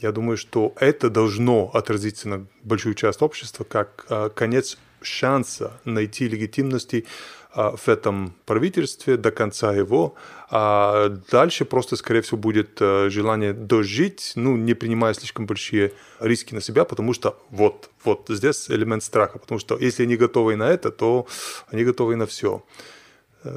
я 0.00 0.12
думаю, 0.12 0.36
что 0.36 0.72
это 0.76 1.10
должно 1.10 1.70
отразиться 1.74 2.28
на 2.28 2.46
большую 2.62 2.94
часть 2.94 3.22
общества 3.22 3.64
как 3.64 4.06
а, 4.08 4.28
конец 4.28 4.78
шанса 5.06 5.80
найти 5.84 6.28
легитимности 6.28 7.06
а, 7.52 7.74
в 7.76 7.88
этом 7.88 8.34
правительстве 8.44 9.16
до 9.16 9.30
конца 9.30 9.72
его, 9.72 10.14
а 10.50 11.08
дальше 11.30 11.64
просто, 11.64 11.96
скорее 11.96 12.20
всего, 12.20 12.36
будет 12.36 12.76
э, 12.80 13.08
желание 13.08 13.54
дожить, 13.54 14.32
ну, 14.36 14.56
не 14.56 14.74
принимая 14.74 15.14
слишком 15.14 15.46
большие 15.46 15.92
риски 16.20 16.54
на 16.54 16.60
себя, 16.60 16.84
потому 16.84 17.14
что 17.14 17.42
вот, 17.50 17.88
вот 18.04 18.26
здесь 18.28 18.70
элемент 18.70 19.02
страха, 19.02 19.38
потому 19.38 19.58
что 19.58 19.78
если 19.78 20.02
они 20.02 20.16
готовы 20.16 20.56
на 20.56 20.68
это, 20.68 20.90
то 20.90 21.26
они 21.68 21.84
готовы 21.84 22.16
на 22.16 22.26
все. 22.26 22.62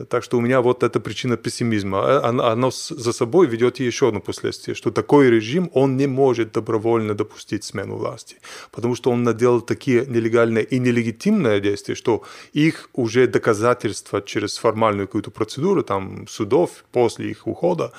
Так 0.09 0.23
что 0.23 0.37
у 0.37 0.41
меня 0.41 0.61
вот 0.61 0.83
эта 0.83 0.99
причина 0.99 1.37
пессимизма. 1.37 1.97
Э, 1.97 2.19
оно 2.23 2.71
за 2.71 3.13
собой 3.13 3.47
ведет 3.47 3.79
еще 3.79 4.07
одно 4.07 4.19
последствие, 4.19 4.75
что 4.75 4.91
такой 4.91 5.29
режим, 5.29 5.69
он 5.73 5.97
не 5.97 6.07
может 6.07 6.51
добровольно 6.51 7.13
допустить 7.13 7.63
смену 7.63 7.97
власти, 7.97 8.37
потому 8.71 8.95
что 8.95 9.11
он 9.11 9.23
наделал 9.23 9.61
такие 9.61 10.05
нелегальные 10.05 10.63
и 10.63 10.79
нелегитимные 10.79 11.59
действия, 11.59 11.95
что 11.95 12.23
их 12.53 12.89
уже 12.93 13.27
доказательства 13.27 14.21
через 14.21 14.57
формальную 14.57 15.07
какую-то 15.07 15.31
процедуру, 15.31 15.83
там, 15.83 16.27
судов, 16.27 16.69
после 16.91 17.29
их 17.31 17.47
ухода, 17.47 17.91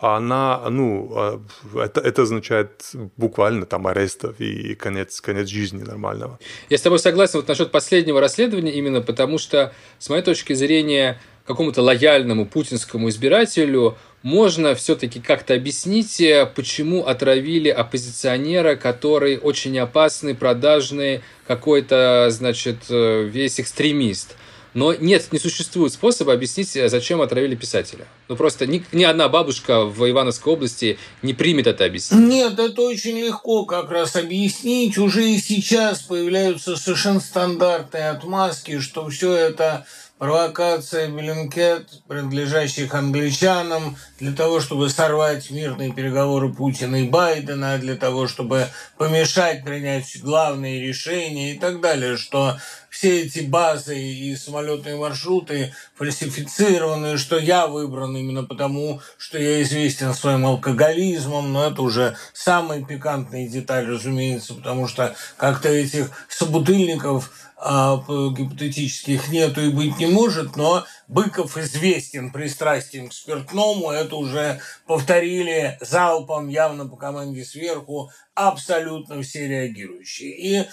она, 0.00 0.70
ну, 0.70 1.12
а, 1.14 1.40
это, 1.74 2.00
это 2.00 2.22
означает 2.22 2.92
буквально 3.16 3.66
там 3.66 3.86
арестов 3.86 4.40
и 4.40 4.74
конец, 4.74 5.20
конец 5.20 5.48
жизни 5.48 5.82
нормального. 5.82 6.38
Я 6.70 6.78
с 6.78 6.82
тобой 6.82 6.98
согласен 6.98 7.40
вот 7.40 7.48
насчет 7.48 7.70
последнего 7.70 8.20
расследования 8.20 8.72
именно 8.72 9.00
потому, 9.00 9.38
что, 9.38 9.72
с 9.98 10.08
моей 10.08 10.22
точки 10.22 10.52
зрения, 10.52 11.20
какому-то 11.48 11.80
лояльному 11.80 12.44
путинскому 12.44 13.08
избирателю 13.08 13.96
можно 14.22 14.74
все-таки 14.74 15.18
как-то 15.18 15.54
объяснить, 15.54 16.20
э, 16.20 16.44
почему 16.54 17.06
отравили 17.06 17.70
оппозиционера, 17.70 18.76
который 18.76 19.38
очень 19.38 19.78
опасный, 19.78 20.34
продажный, 20.34 21.22
какой-то, 21.46 22.28
значит, 22.30 22.76
э, 22.90 23.24
весь 23.24 23.58
экстремист. 23.60 24.36
Но 24.74 24.92
нет, 24.92 25.32
не 25.32 25.38
существует 25.38 25.94
способа 25.94 26.34
объяснить, 26.34 26.76
э, 26.76 26.90
зачем 26.90 27.22
отравили 27.22 27.54
писателя. 27.54 28.06
Ну 28.28 28.36
просто 28.36 28.66
ни, 28.66 28.84
ни 28.92 29.04
одна 29.04 29.30
бабушка 29.30 29.86
в 29.86 30.06
Ивановской 30.06 30.52
области 30.52 30.98
не 31.22 31.32
примет 31.32 31.66
это 31.66 31.86
объяснение. 31.86 32.28
Нет, 32.28 32.58
это 32.58 32.82
очень 32.82 33.18
легко 33.18 33.64
как 33.64 33.90
раз 33.90 34.16
объяснить. 34.16 34.98
Уже 34.98 35.30
и 35.30 35.38
сейчас 35.38 36.00
появляются 36.02 36.76
совершенно 36.76 37.20
стандартные 37.20 38.10
отмазки, 38.10 38.80
что 38.80 39.08
все 39.08 39.32
это 39.32 39.86
провокация 40.18 41.08
Беллинкет, 41.08 42.02
принадлежащих 42.08 42.92
англичанам, 42.94 43.96
для 44.18 44.32
того, 44.32 44.60
чтобы 44.60 44.90
сорвать 44.90 45.50
мирные 45.50 45.92
переговоры 45.92 46.52
Путина 46.52 46.96
и 46.96 47.08
Байдена, 47.08 47.78
для 47.78 47.96
того, 47.96 48.26
чтобы 48.26 48.66
помешать 48.96 49.64
принять 49.64 50.20
главные 50.20 50.80
решения 50.86 51.54
и 51.54 51.58
так 51.58 51.80
далее, 51.80 52.16
что 52.16 52.58
все 52.90 53.22
эти 53.22 53.40
базы 53.40 53.98
и 53.98 54.36
самолетные 54.36 54.96
маршруты 54.96 55.74
фальсифицированы, 55.96 57.18
что 57.18 57.38
я 57.38 57.66
выбран 57.66 58.16
именно 58.16 58.44
потому, 58.44 59.00
что 59.18 59.38
я 59.38 59.62
известен 59.62 60.14
своим 60.14 60.46
алкоголизмом, 60.46 61.52
но 61.52 61.66
это 61.66 61.82
уже 61.82 62.16
самая 62.32 62.84
пикантная 62.84 63.48
деталь, 63.48 63.86
разумеется, 63.86 64.54
потому 64.54 64.88
что 64.88 65.14
как-то 65.36 65.68
этих 65.68 66.10
собутыльников 66.28 67.30
а, 67.56 67.96
гипотетических 68.06 69.28
нету 69.28 69.60
и 69.62 69.70
быть 69.70 69.98
не 69.98 70.06
может, 70.06 70.56
но 70.56 70.84
Быков 71.08 71.56
известен 71.56 72.30
пристрастием 72.30 73.08
к 73.08 73.14
спиртному, 73.14 73.90
это 73.90 74.14
уже 74.16 74.60
повторили 74.86 75.78
залпом, 75.80 76.48
явно 76.48 76.86
по 76.86 76.96
команде 76.96 77.46
сверху, 77.46 78.10
абсолютно 78.34 79.22
все 79.22 79.48
реагирующие. 79.48 80.36
И 80.36 80.68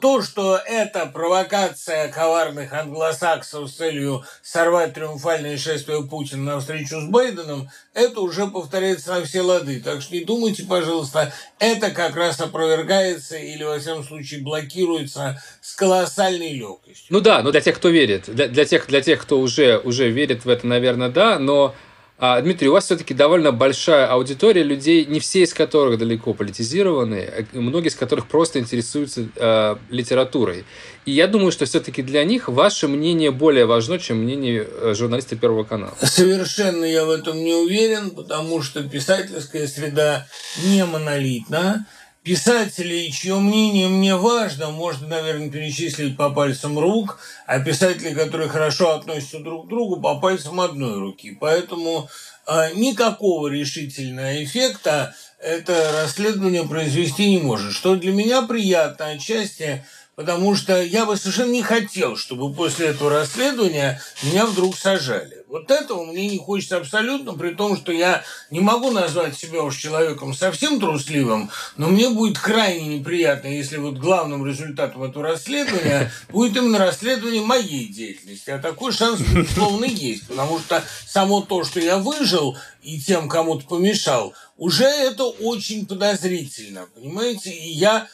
то, 0.00 0.22
что 0.22 0.56
это 0.56 1.06
провокация 1.06 2.08
коварных 2.08 2.72
англосаксов 2.72 3.68
с 3.68 3.74
целью 3.74 4.24
сорвать 4.42 4.94
триумфальное 4.94 5.58
шествие 5.58 6.04
Путина 6.04 6.54
на 6.54 6.60
встречу 6.60 7.00
с 7.00 7.08
Байденом, 7.08 7.68
это 7.94 8.20
уже 8.20 8.46
повторяется 8.46 9.14
на 9.14 9.24
все 9.24 9.40
лады. 9.40 9.80
Так 9.80 10.02
что 10.02 10.14
не 10.14 10.24
думайте, 10.24 10.64
пожалуйста, 10.64 11.32
это 11.58 11.90
как 11.90 12.16
раз 12.16 12.40
опровергается 12.40 13.36
или, 13.36 13.62
во 13.64 13.78
всяком 13.78 14.04
случае, 14.04 14.42
блокируется 14.42 15.42
с 15.60 15.74
колоссальной 15.74 16.52
легкостью. 16.52 17.06
Ну 17.10 17.20
да, 17.20 17.42
но 17.42 17.50
для 17.50 17.60
тех, 17.60 17.76
кто 17.76 17.88
верит, 17.88 18.24
для, 18.28 18.48
для, 18.48 18.64
тех, 18.64 18.86
для 18.86 19.00
тех, 19.00 19.20
кто 19.20 19.40
уже, 19.40 19.78
уже 19.78 20.10
верит 20.10 20.44
в 20.44 20.48
это, 20.48 20.66
наверное, 20.66 21.08
да, 21.08 21.38
но 21.38 21.74
а, 22.22 22.38
Дмитрий, 22.42 22.68
у 22.68 22.72
вас 22.72 22.84
все-таки 22.84 23.14
довольно 23.14 23.50
большая 23.50 24.06
аудитория 24.06 24.62
людей, 24.62 25.06
не 25.06 25.20
все 25.20 25.42
из 25.42 25.54
которых 25.54 25.98
далеко 25.98 26.34
политизированы, 26.34 27.26
а 27.54 27.58
многие 27.58 27.88
из 27.88 27.94
которых 27.94 28.26
просто 28.26 28.58
интересуются 28.58 29.26
э, 29.36 29.76
литературой. 29.88 30.66
И 31.06 31.12
я 31.12 31.26
думаю, 31.26 31.50
что 31.50 31.64
все-таки 31.64 32.02
для 32.02 32.22
них 32.24 32.48
ваше 32.48 32.88
мнение 32.88 33.30
более 33.30 33.64
важно, 33.64 33.98
чем 33.98 34.18
мнение 34.18 34.66
э, 34.68 34.92
журналиста 34.94 35.34
Первого 35.34 35.64
канала. 35.64 35.94
Совершенно 36.02 36.84
я 36.84 37.06
в 37.06 37.10
этом 37.10 37.38
не 37.38 37.54
уверен, 37.54 38.10
потому 38.10 38.60
что 38.60 38.82
писательская 38.82 39.66
среда 39.66 40.26
не 40.62 40.84
монолитна 40.84 41.86
писателей, 42.30 43.10
чье 43.10 43.40
мнение 43.40 43.88
мне 43.88 44.14
важно, 44.14 44.70
можно, 44.70 45.08
наверное, 45.08 45.50
перечислить 45.50 46.16
по 46.16 46.30
пальцам 46.30 46.78
рук, 46.78 47.18
а 47.44 47.58
писателей, 47.58 48.14
которые 48.14 48.48
хорошо 48.48 48.94
относятся 48.94 49.40
друг 49.40 49.66
к 49.66 49.68
другу, 49.68 50.00
по 50.00 50.14
пальцам 50.14 50.60
одной 50.60 51.00
руки. 51.00 51.36
Поэтому 51.40 52.08
э, 52.46 52.72
никакого 52.76 53.48
решительного 53.48 54.44
эффекта 54.44 55.12
это 55.40 55.90
расследование 55.92 56.62
произвести 56.62 57.28
не 57.30 57.38
может. 57.38 57.72
Что 57.72 57.96
для 57.96 58.12
меня 58.12 58.42
приятно 58.42 59.06
отчасти– 59.08 59.84
потому 60.20 60.54
что 60.54 60.82
я 60.82 61.06
бы 61.06 61.16
совершенно 61.16 61.52
не 61.52 61.62
хотел, 61.62 62.14
чтобы 62.14 62.52
после 62.52 62.88
этого 62.88 63.08
расследования 63.08 64.02
меня 64.22 64.44
вдруг 64.44 64.76
сажали. 64.76 65.46
Вот 65.48 65.70
этого 65.70 66.04
мне 66.04 66.28
не 66.28 66.36
хочется 66.36 66.76
абсолютно, 66.76 67.32
при 67.32 67.54
том, 67.54 67.74
что 67.74 67.90
я 67.90 68.22
не 68.50 68.60
могу 68.60 68.90
назвать 68.90 69.34
себя 69.34 69.62
уж 69.62 69.78
человеком 69.78 70.34
совсем 70.34 70.78
трусливым, 70.78 71.50
но 71.78 71.88
мне 71.88 72.10
будет 72.10 72.38
крайне 72.38 72.98
неприятно, 72.98 73.48
если 73.48 73.78
вот 73.78 73.96
главным 73.96 74.46
результатом 74.46 75.04
этого 75.04 75.24
расследования 75.24 76.12
будет 76.28 76.54
именно 76.54 76.76
расследование 76.76 77.40
моей 77.40 77.86
деятельности. 77.86 78.50
А 78.50 78.58
такой 78.58 78.92
шанс, 78.92 79.20
безусловно, 79.20 79.84
есть, 79.88 80.28
потому 80.28 80.58
что 80.58 80.84
само 81.08 81.40
то, 81.40 81.64
что 81.64 81.80
я 81.80 81.96
выжил 81.96 82.58
и 82.82 83.00
тем 83.00 83.26
кому-то 83.26 83.64
помешал, 83.64 84.34
уже 84.58 84.84
это 84.84 85.24
очень 85.24 85.86
подозрительно, 85.86 86.88
понимаете? 86.94 87.50
И 87.50 87.70
я 87.70 88.06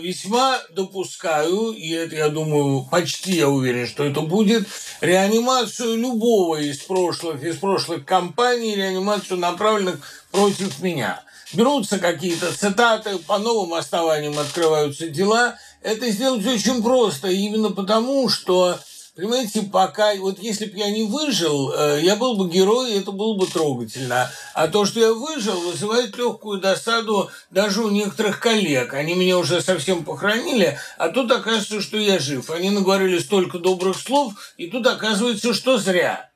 весьма 0.00 0.58
допускаю, 0.70 1.72
и 1.72 1.90
это, 1.90 2.16
я 2.16 2.28
думаю, 2.28 2.86
почти 2.90 3.32
я 3.32 3.48
уверен, 3.48 3.86
что 3.86 4.04
это 4.04 4.20
будет, 4.20 4.66
реанимацию 5.00 5.96
любого 5.96 6.56
из 6.60 6.78
прошлых, 6.78 7.42
из 7.42 7.56
прошлых 7.56 8.04
кампаний, 8.04 8.76
реанимацию 8.76 9.38
направленных 9.38 10.00
против 10.30 10.80
меня. 10.80 11.22
Берутся 11.52 11.98
какие-то 11.98 12.52
цитаты, 12.56 13.18
по 13.18 13.38
новым 13.38 13.74
основаниям 13.74 14.38
открываются 14.38 15.08
дела. 15.08 15.56
Это 15.82 16.10
сделать 16.10 16.44
очень 16.46 16.82
просто, 16.82 17.28
именно 17.28 17.70
потому, 17.70 18.28
что 18.28 18.78
Понимаете, 19.16 19.62
пока, 19.62 20.12
вот 20.16 20.40
если 20.40 20.64
бы 20.64 20.76
я 20.76 20.90
не 20.90 21.04
выжил, 21.04 21.72
э, 21.72 22.00
я 22.02 22.16
был 22.16 22.36
бы 22.36 22.50
герой, 22.50 22.92
и 22.92 22.98
это 22.98 23.12
было 23.12 23.36
бы 23.36 23.46
трогательно. 23.46 24.28
А 24.54 24.66
то, 24.66 24.84
что 24.84 24.98
я 24.98 25.12
выжил, 25.12 25.60
вызывает 25.60 26.16
легкую 26.16 26.60
досаду 26.60 27.30
даже 27.50 27.82
у 27.82 27.90
некоторых 27.90 28.40
коллег. 28.40 28.92
Они 28.92 29.14
меня 29.14 29.38
уже 29.38 29.60
совсем 29.62 30.04
похоронили, 30.04 30.78
а 30.98 31.10
тут 31.10 31.30
оказывается, 31.30 31.80
что 31.80 31.96
я 31.96 32.18
жив. 32.18 32.50
Они 32.50 32.70
наговорили 32.70 33.20
столько 33.20 33.60
добрых 33.60 33.96
слов, 34.00 34.32
и 34.56 34.66
тут 34.66 34.84
оказывается, 34.88 35.54
что 35.54 35.78
зря. 35.78 36.30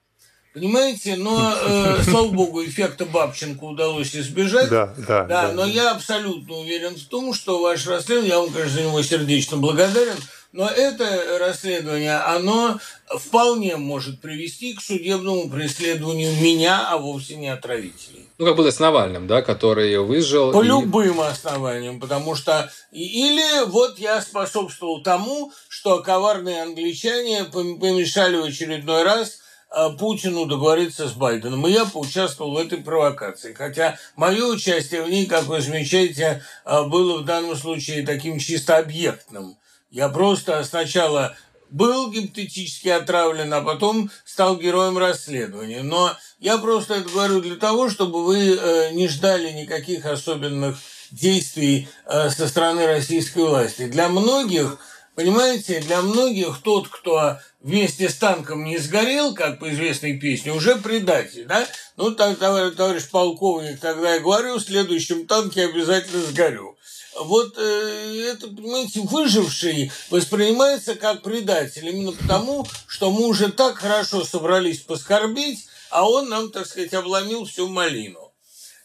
Понимаете, 0.54 1.16
но, 1.16 1.54
э, 1.60 2.02
слава 2.04 2.28
богу, 2.28 2.64
эффекта 2.64 3.04
Бабченко 3.04 3.64
удалось 3.64 4.14
избежать. 4.14 4.70
Да, 4.70 4.94
да, 4.96 5.24
да. 5.24 5.52
Но 5.52 5.62
да. 5.62 5.68
я 5.68 5.90
абсолютно 5.90 6.54
уверен 6.54 6.94
в 6.94 7.04
том, 7.06 7.34
что 7.34 7.60
ваше 7.60 7.90
расследование, 7.90 8.30
я 8.30 8.40
вам, 8.40 8.50
конечно, 8.50 8.74
за 8.74 8.82
него 8.82 9.02
сердечно 9.02 9.56
благодарен, 9.56 10.16
но 10.52 10.68
это 10.68 11.38
расследование, 11.38 12.16
оно 12.16 12.78
вполне 13.18 13.76
может 13.76 14.20
привести 14.20 14.74
к 14.74 14.80
судебному 14.80 15.50
преследованию 15.50 16.32
меня, 16.40 16.88
а 16.88 16.96
вовсе 16.96 17.36
не 17.36 17.48
отравителей. 17.48 18.26
Ну, 18.38 18.46
как 18.46 18.56
было 18.56 18.70
с 18.70 18.78
Навальным, 18.78 19.26
да, 19.26 19.42
который 19.42 19.98
выжил. 19.98 20.52
По 20.52 20.62
и... 20.62 20.66
любым 20.66 21.20
основаниям, 21.20 22.00
потому 22.00 22.34
что... 22.34 22.70
Или 22.92 23.66
вот 23.66 23.98
я 23.98 24.22
способствовал 24.22 25.02
тому, 25.02 25.52
что 25.68 26.02
коварные 26.02 26.62
англичане 26.62 27.44
помешали 27.44 28.36
в 28.36 28.44
очередной 28.44 29.02
раз 29.02 29.40
а, 29.70 29.90
Путину 29.90 30.46
договориться 30.46 31.08
с 31.08 31.12
Байденом. 31.12 31.66
И 31.66 31.72
я 31.72 31.84
поучаствовал 31.84 32.54
в 32.54 32.58
этой 32.58 32.78
провокации. 32.78 33.52
Хотя 33.52 33.98
мое 34.16 34.46
участие 34.46 35.02
в 35.02 35.10
ней, 35.10 35.26
как 35.26 35.44
вы 35.44 35.60
замечаете, 35.60 36.42
а, 36.64 36.84
было 36.84 37.18
в 37.18 37.24
данном 37.24 37.56
случае 37.56 38.06
таким 38.06 38.38
чисто 38.38 38.78
объектным. 38.78 39.56
Я 39.90 40.08
просто 40.08 40.62
сначала 40.64 41.36
был 41.70 42.10
гипотетически 42.10 42.88
отравлен, 42.88 43.52
а 43.52 43.60
потом 43.60 44.10
стал 44.24 44.56
героем 44.56 44.98
расследования. 44.98 45.82
Но 45.82 46.16
я 46.38 46.58
просто 46.58 46.94
это 46.94 47.08
говорю 47.10 47.40
для 47.40 47.56
того, 47.56 47.90
чтобы 47.90 48.24
вы 48.24 48.56
э, 48.56 48.90
не 48.92 49.08
ждали 49.08 49.50
никаких 49.52 50.06
особенных 50.06 50.76
действий 51.10 51.88
э, 52.06 52.30
со 52.30 52.48
стороны 52.48 52.86
российской 52.86 53.44
власти. 53.44 53.86
Для 53.86 54.08
многих 54.08 54.78
Понимаете, 55.18 55.80
для 55.80 56.00
многих 56.00 56.62
тот, 56.62 56.86
кто 56.86 57.38
вместе 57.60 58.08
с 58.08 58.14
танком 58.14 58.62
не 58.62 58.78
сгорел, 58.78 59.34
как 59.34 59.58
по 59.58 59.68
известной 59.72 60.16
песне, 60.16 60.52
уже 60.52 60.76
предатель, 60.76 61.44
да? 61.44 61.66
Ну, 61.96 62.12
так, 62.12 62.38
товарищ, 62.38 62.76
товарищ 62.76 63.08
полковник, 63.10 63.80
тогда 63.80 64.14
я 64.14 64.20
говорю, 64.20 64.58
в 64.58 64.62
следующем 64.62 65.26
танке 65.26 65.64
обязательно 65.64 66.22
сгорю. 66.22 66.77
Вот 67.16 67.56
э, 67.58 68.32
это, 68.32 68.48
понимаете, 68.48 69.00
выживший 69.00 69.90
воспринимается 70.10 70.94
как 70.94 71.22
предатель 71.22 71.88
именно 71.88 72.12
потому, 72.12 72.66
что 72.86 73.10
мы 73.10 73.26
уже 73.26 73.50
так 73.50 73.78
хорошо 73.78 74.24
собрались 74.24 74.80
поскорбить, 74.80 75.66
а 75.90 76.08
он 76.08 76.28
нам, 76.28 76.50
так 76.50 76.66
сказать, 76.66 76.94
обломил 76.94 77.44
всю 77.44 77.68
малину. 77.68 78.28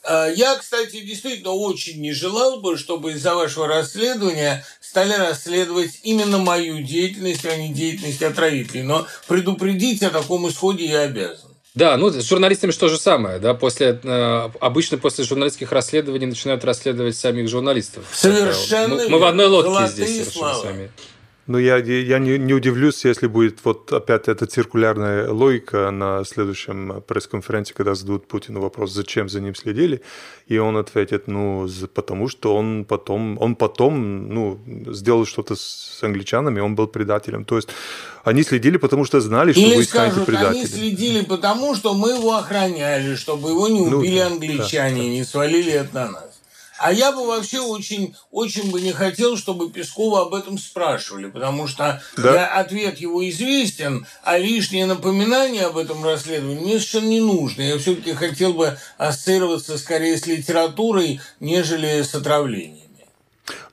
А, 0.04 0.28
я, 0.28 0.56
кстати, 0.56 1.02
действительно 1.02 1.52
очень 1.52 2.02
не 2.02 2.12
желал 2.12 2.60
бы, 2.60 2.78
чтобы 2.78 3.14
из-за 3.14 3.36
вашего 3.36 3.68
расследования 3.68 4.66
стали 4.82 5.14
расследовать 5.14 6.00
именно 6.04 6.38
мою 6.40 6.82
деятельность, 6.84 7.46
а 7.46 7.56
не 7.56 7.74
деятельность 7.74 8.22
отравителей. 8.22 8.84
Но 8.84 9.08
предупредить 9.28 10.04
о 10.04 10.10
таком 10.10 10.48
исходе 10.50 10.86
я 10.86 11.02
обязан. 11.02 11.53
Да, 11.76 11.98
ну 11.98 12.12
с 12.12 12.24
журналистами 12.24 12.70
что 12.70 12.88
же 12.88 13.00
самое, 13.00 13.40
да, 13.40 13.56
после 13.56 14.00
э, 14.04 14.50
обычно 14.60 15.00
после 15.00 15.24
журналистских 15.24 15.72
расследований 15.72 16.28
начинают 16.28 16.64
расследовать 16.64 17.16
самих 17.16 17.50
журналистов. 17.50 18.06
Совершенно. 18.14 18.96
Мы, 18.96 19.10
мы 19.10 19.20
в 19.20 19.24
одной 19.24 19.48
лодке 19.48 19.88
здесь 19.88 20.20
совершенно 20.20 20.54
с 20.54 20.64
вами. 20.64 20.92
Ну, 21.46 21.58
я, 21.58 21.76
я 21.78 22.20
не, 22.20 22.38
не 22.38 22.54
удивлюсь, 22.54 23.04
если 23.04 23.28
будет 23.28 23.60
вот 23.66 23.92
опять 23.92 24.30
эта 24.30 24.46
циркулярная 24.46 25.30
логика 25.30 25.92
на 25.92 26.24
следующем 26.24 27.04
пресс-конференции, 27.06 27.74
когда 27.74 27.96
зададут 27.96 28.28
Путину 28.28 28.62
вопрос, 28.62 28.94
зачем 28.94 29.28
за 29.28 29.42
ним 29.42 29.54
следили, 29.54 30.02
и 30.48 30.58
он 30.58 30.78
ответит, 30.78 31.28
ну, 31.28 31.68
потому 31.94 32.30
что 32.30 32.56
он 32.56 32.86
потом, 32.86 33.38
он 33.42 33.56
потом, 33.58 34.30
ну, 34.30 34.60
сделал 34.94 35.26
что-то 35.26 35.56
с 35.58 36.00
англичанами, 36.02 36.62
он 36.62 36.76
был 36.76 36.88
предателем. 36.88 37.44
То 37.44 37.58
есть 37.58 37.68
они 38.24 38.44
следили, 38.44 38.78
потому 38.78 39.04
что 39.04 39.20
знали, 39.20 39.52
что 39.52 39.62
Или 39.62 39.76
вы 39.76 39.84
скажут, 39.84 40.14
станете 40.14 40.32
предателем. 40.32 40.62
они 40.62 40.66
следили, 40.66 41.26
потому 41.26 41.76
что 41.76 41.94
мы 41.94 42.12
его 42.12 42.38
охраняли, 42.38 43.16
чтобы 43.16 43.50
его 43.50 43.68
не 43.68 43.86
ну 43.86 43.98
убили 43.98 44.20
ну, 44.20 44.28
англичане, 44.28 45.02
да, 45.02 45.04
да. 45.04 45.10
не 45.10 45.24
свалили 45.26 45.72
это 45.74 45.94
на 45.94 46.12
нас. 46.12 46.33
А 46.78 46.92
я 46.92 47.12
бы 47.12 47.26
вообще 47.26 47.60
очень, 47.60 48.16
очень 48.32 48.72
бы 48.72 48.82
не 48.82 48.92
хотел, 48.92 49.38
чтобы 49.38 49.70
Пескова 49.70 50.24
об 50.24 50.34
этом 50.34 50.58
спрашивали, 50.58 51.30
потому 51.30 51.68
что 51.68 52.02
да? 52.18 52.34
я, 52.34 52.48
ответ 52.48 53.00
его 53.00 53.28
известен, 53.30 54.08
а 54.24 54.38
лишнее 54.38 54.86
напоминание 54.86 55.66
об 55.66 55.78
этом 55.78 56.04
расследовании 56.04 56.60
мне 56.60 56.80
совершенно 56.80 57.10
не 57.10 57.20
нужно. 57.20 57.62
Я 57.62 57.78
все-таки 57.78 58.14
хотел 58.14 58.54
бы 58.54 58.78
ассоциироваться 58.98 59.78
скорее 59.78 60.18
с 60.18 60.26
литературой, 60.26 61.22
нежели 61.40 62.02
с 62.02 62.16
отравлением. 62.16 62.83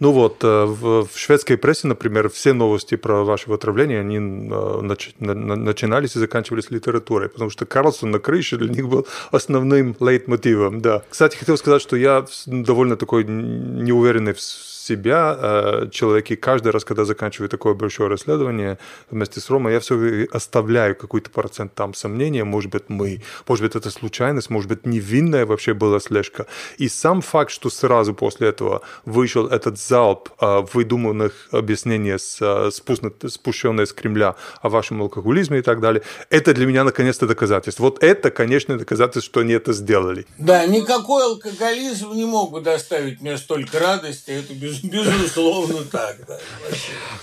Ну 0.01 0.13
вот, 0.13 0.43
э, 0.43 0.65
в 0.65 1.09
шведской 1.15 1.57
прессе, 1.57 1.87
например, 1.87 2.29
все 2.29 2.53
новости 2.53 2.97
про 2.97 3.25
ваше 3.25 3.53
отравление, 3.53 4.01
они 4.01 4.17
э, 4.17 4.81
начинались 5.21 6.17
и 6.17 6.19
заканчивались 6.19 6.71
литературой, 6.71 7.29
потому 7.29 7.51
что 7.51 7.67
Карлсон 7.67 8.11
на 8.11 8.19
крыше 8.19 8.57
для 8.57 8.69
них 8.69 8.89
был 8.89 9.07
основным 9.31 9.97
лейтмотивом, 10.01 10.81
да. 10.81 11.03
Кстати, 11.09 11.37
хотел 11.37 11.57
сказать, 11.57 11.83
что 11.83 11.97
я 11.97 12.27
довольно 12.47 12.97
такой 12.97 13.25
неуверенный 13.25 14.33
в 14.33 14.41
себя 14.81 15.37
э, 15.39 15.89
человеки 15.91 16.37
каждый 16.37 16.73
раз, 16.73 16.85
когда 16.85 17.05
заканчиваю 17.05 17.49
такое 17.49 17.75
большое 17.75 18.09
расследование 18.09 18.79
вместе 19.11 19.41
с 19.41 19.51
Ромой, 19.51 19.73
я 19.73 19.81
все 19.81 20.27
оставляю 20.33 20.97
какой-то 20.97 21.31
процент 21.31 21.75
там 21.75 21.95
сомнения, 21.95 22.45
может 22.45 22.71
быть, 22.71 22.85
мы, 22.89 23.23
может 23.47 23.65
быть, 23.65 23.77
это 23.77 23.91
случайность, 23.91 24.51
может 24.51 24.69
быть, 24.69 24.87
невинная 24.87 25.47
вообще 25.47 25.75
была 25.75 26.01
слежка. 26.01 26.47
И 26.79 26.89
сам 26.89 27.21
факт, 27.21 27.51
что 27.51 27.71
сразу 27.71 28.15
после 28.15 28.49
этого 28.49 28.83
вышел 29.05 29.47
этот 29.47 29.79
залп 29.79 30.31
э, 30.41 30.63
выдуманных 30.73 31.49
объяснений, 31.53 32.19
с, 32.19 32.39
э, 32.41 32.71
спущенные 32.71 33.87
с 33.87 33.93
Кремля 33.93 34.37
о 34.63 34.69
вашем 34.69 35.03
алкоголизме 35.03 35.59
и 35.59 35.63
так 35.63 35.81
далее, 35.81 36.03
это 36.31 36.55
для 36.55 36.67
меня 36.67 36.85
наконец-то 36.85 37.27
доказательство. 37.27 37.85
Вот 37.85 38.03
это, 38.03 38.31
конечно, 38.31 38.79
доказательство, 38.79 39.23
что 39.23 39.41
они 39.41 39.53
это 39.53 39.73
сделали. 39.73 40.27
Да, 40.39 40.67
никакой 40.67 41.25
алкоголизм 41.25 42.13
не 42.13 42.25
мог 42.25 42.53
бы 42.53 42.61
доставить 42.61 43.21
мне 43.21 43.37
столько 43.37 43.79
радости, 43.79 44.31
это 44.31 44.55
без 44.55 44.80
Безусловно 44.83 45.85
так, 45.85 46.17
да. 46.27 46.39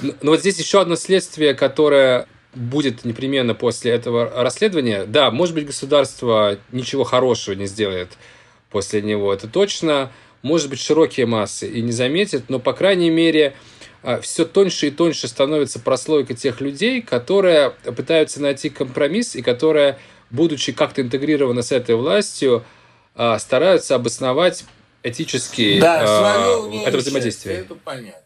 Ну, 0.01 0.13
ну 0.21 0.31
вот 0.31 0.39
здесь 0.39 0.59
еще 0.59 0.81
одно 0.81 0.95
следствие, 0.95 1.53
которое 1.53 2.27
будет 2.53 3.05
непременно 3.05 3.53
после 3.53 3.91
этого 3.91 4.29
расследования. 4.43 5.05
Да, 5.05 5.31
может 5.31 5.55
быть, 5.55 5.65
государство 5.65 6.57
ничего 6.71 7.03
хорошего 7.03 7.55
не 7.55 7.67
сделает 7.67 8.09
после 8.69 9.01
него, 9.01 9.33
это 9.33 9.47
точно. 9.47 10.11
Может 10.41 10.69
быть, 10.69 10.79
широкие 10.79 11.25
массы 11.25 11.67
и 11.67 11.81
не 11.81 11.91
заметят, 11.91 12.43
но, 12.49 12.59
по 12.59 12.73
крайней 12.73 13.09
мере, 13.09 13.53
а, 14.03 14.21
все 14.21 14.45
тоньше 14.45 14.87
и 14.87 14.91
тоньше 14.91 15.27
становится 15.27 15.79
прослойка 15.79 16.33
тех 16.33 16.61
людей, 16.61 17.01
которые 17.01 17.71
пытаются 17.95 18.41
найти 18.41 18.69
компромисс 18.69 19.35
и 19.35 19.41
которые, 19.41 19.97
будучи 20.29 20.71
как-то 20.71 21.01
интегрированы 21.01 21.63
с 21.63 21.71
этой 21.71 21.95
властью, 21.95 22.63
а, 23.15 23.39
стараются 23.39 23.95
обосновать 23.95 24.63
этически 25.09 25.79
да, 25.79 26.67
э, 26.71 26.83
это 26.85 26.97
взаимодействие. 26.97 27.57
Это 27.57 27.75
понятно. 27.75 28.21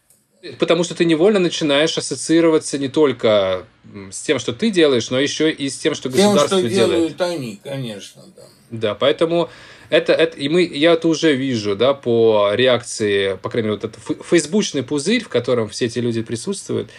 Потому 0.58 0.82
что 0.82 0.96
ты 0.96 1.04
невольно 1.04 1.38
начинаешь 1.38 1.96
ассоциироваться 1.96 2.76
не 2.76 2.88
только 2.88 3.64
с 4.10 4.22
тем, 4.22 4.40
что 4.40 4.52
ты 4.52 4.70
делаешь, 4.70 5.08
но 5.10 5.20
еще 5.20 5.50
и 5.52 5.68
с 5.68 5.78
тем, 5.78 5.94
что 5.94 6.08
государство 6.08 6.60
тем, 6.60 6.68
что 6.68 6.74
делает. 6.74 7.16
делают 7.16 7.20
они, 7.20 7.60
конечно, 7.62 8.22
да. 8.36 8.42
Да, 8.70 8.94
поэтому 8.94 9.50
это, 9.88 10.14
это 10.14 10.36
и 10.38 10.48
мы, 10.48 10.64
я 10.64 10.94
это 10.94 11.06
уже 11.06 11.36
вижу, 11.36 11.76
да, 11.76 11.94
по 11.94 12.52
реакции, 12.54 13.38
по 13.40 13.50
крайней 13.50 13.68
мере, 13.68 13.80
вот 13.80 13.84
этот 13.84 14.24
фейсбучный 14.26 14.82
пузырь, 14.82 15.22
в 15.22 15.28
котором 15.28 15.68
все 15.68 15.84
эти 15.84 15.98
люди 16.00 16.22
присутствуют, 16.22 16.90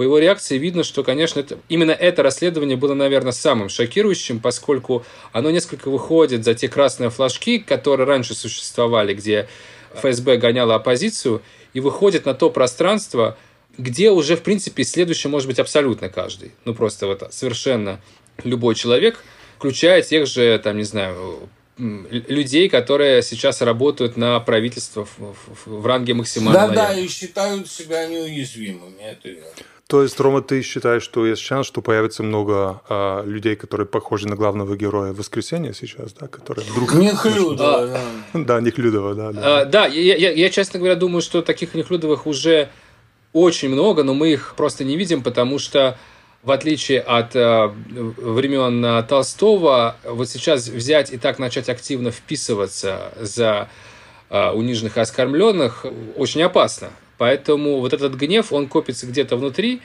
по 0.00 0.02
его 0.02 0.18
реакции 0.18 0.56
видно, 0.56 0.82
что, 0.82 1.04
конечно, 1.04 1.40
это, 1.40 1.58
именно 1.68 1.90
это 1.90 2.22
расследование 2.22 2.78
было, 2.78 2.94
наверное, 2.94 3.32
самым 3.32 3.68
шокирующим, 3.68 4.40
поскольку 4.40 5.04
оно 5.32 5.50
несколько 5.50 5.90
выходит 5.90 6.42
за 6.42 6.54
те 6.54 6.68
красные 6.70 7.10
флажки, 7.10 7.58
которые 7.58 8.06
раньше 8.06 8.32
существовали, 8.32 9.12
где 9.12 9.46
ФСБ 9.92 10.38
гоняла 10.38 10.76
оппозицию, 10.76 11.42
и 11.74 11.80
выходит 11.80 12.24
на 12.24 12.32
то 12.32 12.48
пространство, 12.48 13.36
где 13.76 14.10
уже, 14.10 14.36
в 14.36 14.42
принципе, 14.42 14.84
следующий 14.84 15.28
может 15.28 15.46
быть 15.46 15.58
абсолютно 15.58 16.08
каждый. 16.08 16.52
Ну, 16.64 16.74
просто 16.74 17.06
вот 17.06 17.28
совершенно 17.30 18.00
любой 18.42 18.76
человек, 18.76 19.22
включая 19.58 20.00
тех 20.00 20.26
же, 20.26 20.58
там, 20.64 20.78
не 20.78 20.84
знаю, 20.84 21.46
людей, 21.76 22.70
которые 22.70 23.20
сейчас 23.20 23.60
работают 23.60 24.16
на 24.16 24.40
правительство 24.40 25.04
в, 25.04 25.18
в, 25.18 25.82
в 25.82 25.86
ранге 25.86 26.14
максимально. 26.14 26.68
Да, 26.68 26.88
да, 26.88 26.98
и 26.98 27.06
считают 27.06 27.70
себя 27.70 28.06
неуязвимыми, 28.06 29.02
это 29.02 29.28
верно. 29.28 29.50
То 29.90 30.04
есть, 30.04 30.20
Рома, 30.20 30.40
ты 30.40 30.62
считаешь, 30.62 31.02
что 31.02 31.26
есть 31.26 31.42
шанс, 31.42 31.66
что 31.66 31.82
появится 31.82 32.22
много 32.22 32.80
а, 32.88 33.24
людей, 33.24 33.56
которые 33.56 33.88
похожи 33.88 34.28
на 34.28 34.36
главного 34.36 34.76
героя 34.76 35.12
Воскресенья 35.12 35.72
сейчас, 35.72 36.12
да, 36.12 36.28
которые 36.28 36.64
вдруг... 36.70 36.94
Нехлюдова, 36.94 37.86
да. 37.88 38.00
Да, 38.32 38.60
Нехлюдова, 38.60 39.14
да. 39.16 39.32
Да, 39.32 39.60
а, 39.62 39.64
да 39.64 39.86
я, 39.86 40.14
я, 40.14 40.30
я, 40.30 40.48
честно 40.50 40.78
говоря, 40.78 40.94
думаю, 40.94 41.22
что 41.22 41.42
таких 41.42 41.74
Нехлюдовых 41.74 42.28
уже 42.28 42.68
очень 43.32 43.68
много, 43.68 44.04
но 44.04 44.14
мы 44.14 44.30
их 44.32 44.54
просто 44.56 44.84
не 44.84 44.96
видим, 44.96 45.24
потому 45.24 45.58
что 45.58 45.98
в 46.44 46.52
отличие 46.52 47.00
от 47.00 47.34
э, 47.34 47.66
времен 47.66 49.04
Толстого, 49.08 49.96
вот 50.04 50.28
сейчас 50.28 50.68
взять 50.68 51.12
и 51.12 51.18
так 51.18 51.40
начать 51.40 51.68
активно 51.68 52.12
вписываться 52.12 53.12
за 53.18 53.68
э, 54.30 54.50
униженных 54.50 54.98
и 54.98 55.00
оскорбленных 55.00 55.84
очень 56.14 56.42
опасно. 56.42 56.90
Поэтому 57.20 57.80
вот 57.80 57.92
этот 57.92 58.14
гнев, 58.14 58.50
он 58.50 58.66
копится 58.66 59.06
где-то 59.06 59.36
внутри, 59.36 59.82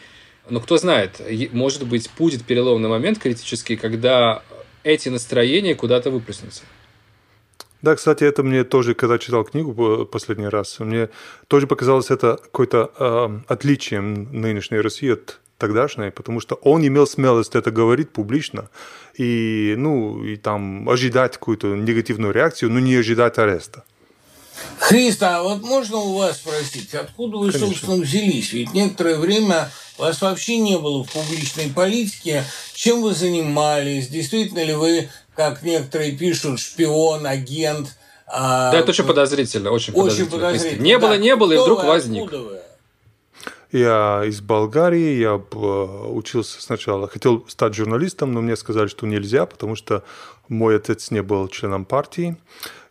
но 0.49 0.61
кто 0.61 0.77
знает, 0.77 1.21
может 1.51 1.85
быть, 1.85 2.09
будет 2.17 2.45
переломный 2.45 2.87
момент 2.87 3.19
критический, 3.19 3.75
когда 3.75 4.41
эти 4.83 5.09
настроения 5.09 5.75
куда-то 5.75 6.11
выплеснутся. 6.11 6.63
Да, 7.81 7.93
кстати, 7.95 8.23
это 8.23 8.41
мне 8.41 8.63
тоже, 8.63 8.93
когда 8.93 9.17
читал 9.17 9.43
книгу 9.43 10.05
последний 10.05 10.47
раз, 10.47 10.79
мне 10.79 11.09
тоже 11.49 11.67
показалось 11.67 12.09
это 12.09 12.39
какое-то 12.41 12.91
э, 12.97 13.53
отличием 13.53 14.29
нынешней 14.31 14.79
России 14.79 15.11
от 15.11 15.41
тогдашней, 15.57 16.11
потому 16.11 16.39
что 16.39 16.55
он 16.55 16.87
имел 16.87 17.05
смелость 17.05 17.55
это 17.55 17.69
говорить 17.69 18.11
публично 18.11 18.69
и, 19.13 19.75
ну, 19.77 20.23
и 20.23 20.37
там 20.37 20.87
ожидать 20.87 21.33
какую-то 21.33 21.75
негативную 21.75 22.33
реакцию, 22.33 22.71
но 22.71 22.79
не 22.79 22.95
ожидать 22.95 23.37
ареста. 23.39 23.83
Христа, 24.79 25.39
а 25.39 25.43
вот 25.43 25.61
можно 25.61 25.97
у 25.97 26.17
вас 26.17 26.37
спросить, 26.37 26.93
откуда 26.93 27.37
вы, 27.37 27.51
Конечно. 27.51 27.67
собственно, 27.67 28.01
взялись? 28.01 28.53
Ведь 28.53 28.73
некоторое 28.73 29.17
время 29.17 29.69
вас 29.97 30.21
вообще 30.21 30.57
не 30.57 30.77
было 30.77 31.03
в 31.03 31.11
публичной 31.11 31.69
политике. 31.69 32.43
Чем 32.73 33.01
вы 33.01 33.13
занимались? 33.13 34.07
Действительно 34.07 34.63
ли 34.63 34.73
вы, 34.73 35.09
как 35.35 35.63
некоторые 35.63 36.11
пишут, 36.11 36.59
шпион, 36.59 37.25
агент? 37.25 37.95
А, 38.27 38.71
да, 38.71 38.79
это 38.79 38.91
очень 38.91 39.05
подозрительно, 39.05 39.71
очень, 39.71 39.93
очень 39.93 40.25
подозрительно. 40.25 40.47
подозрительно. 40.47 40.83
Не 40.83 40.97
было, 40.97 41.17
не 41.17 41.35
было, 41.35 41.53
и 41.53 41.57
вдруг 41.57 41.81
вы, 41.81 41.87
возник. 41.87 42.31
Вы? 42.31 42.59
Я 43.71 44.23
из 44.25 44.41
Болгарии, 44.41 45.17
я 45.19 45.35
учился 45.35 46.61
сначала, 46.61 47.07
хотел 47.07 47.45
стать 47.47 47.73
журналистом, 47.73 48.33
но 48.33 48.41
мне 48.41 48.55
сказали, 48.55 48.87
что 48.87 49.05
нельзя, 49.05 49.45
потому 49.45 49.75
что 49.75 50.03
мой 50.47 50.77
отец 50.77 51.11
не 51.11 51.21
был 51.21 51.47
членом 51.47 51.85
партии. 51.85 52.37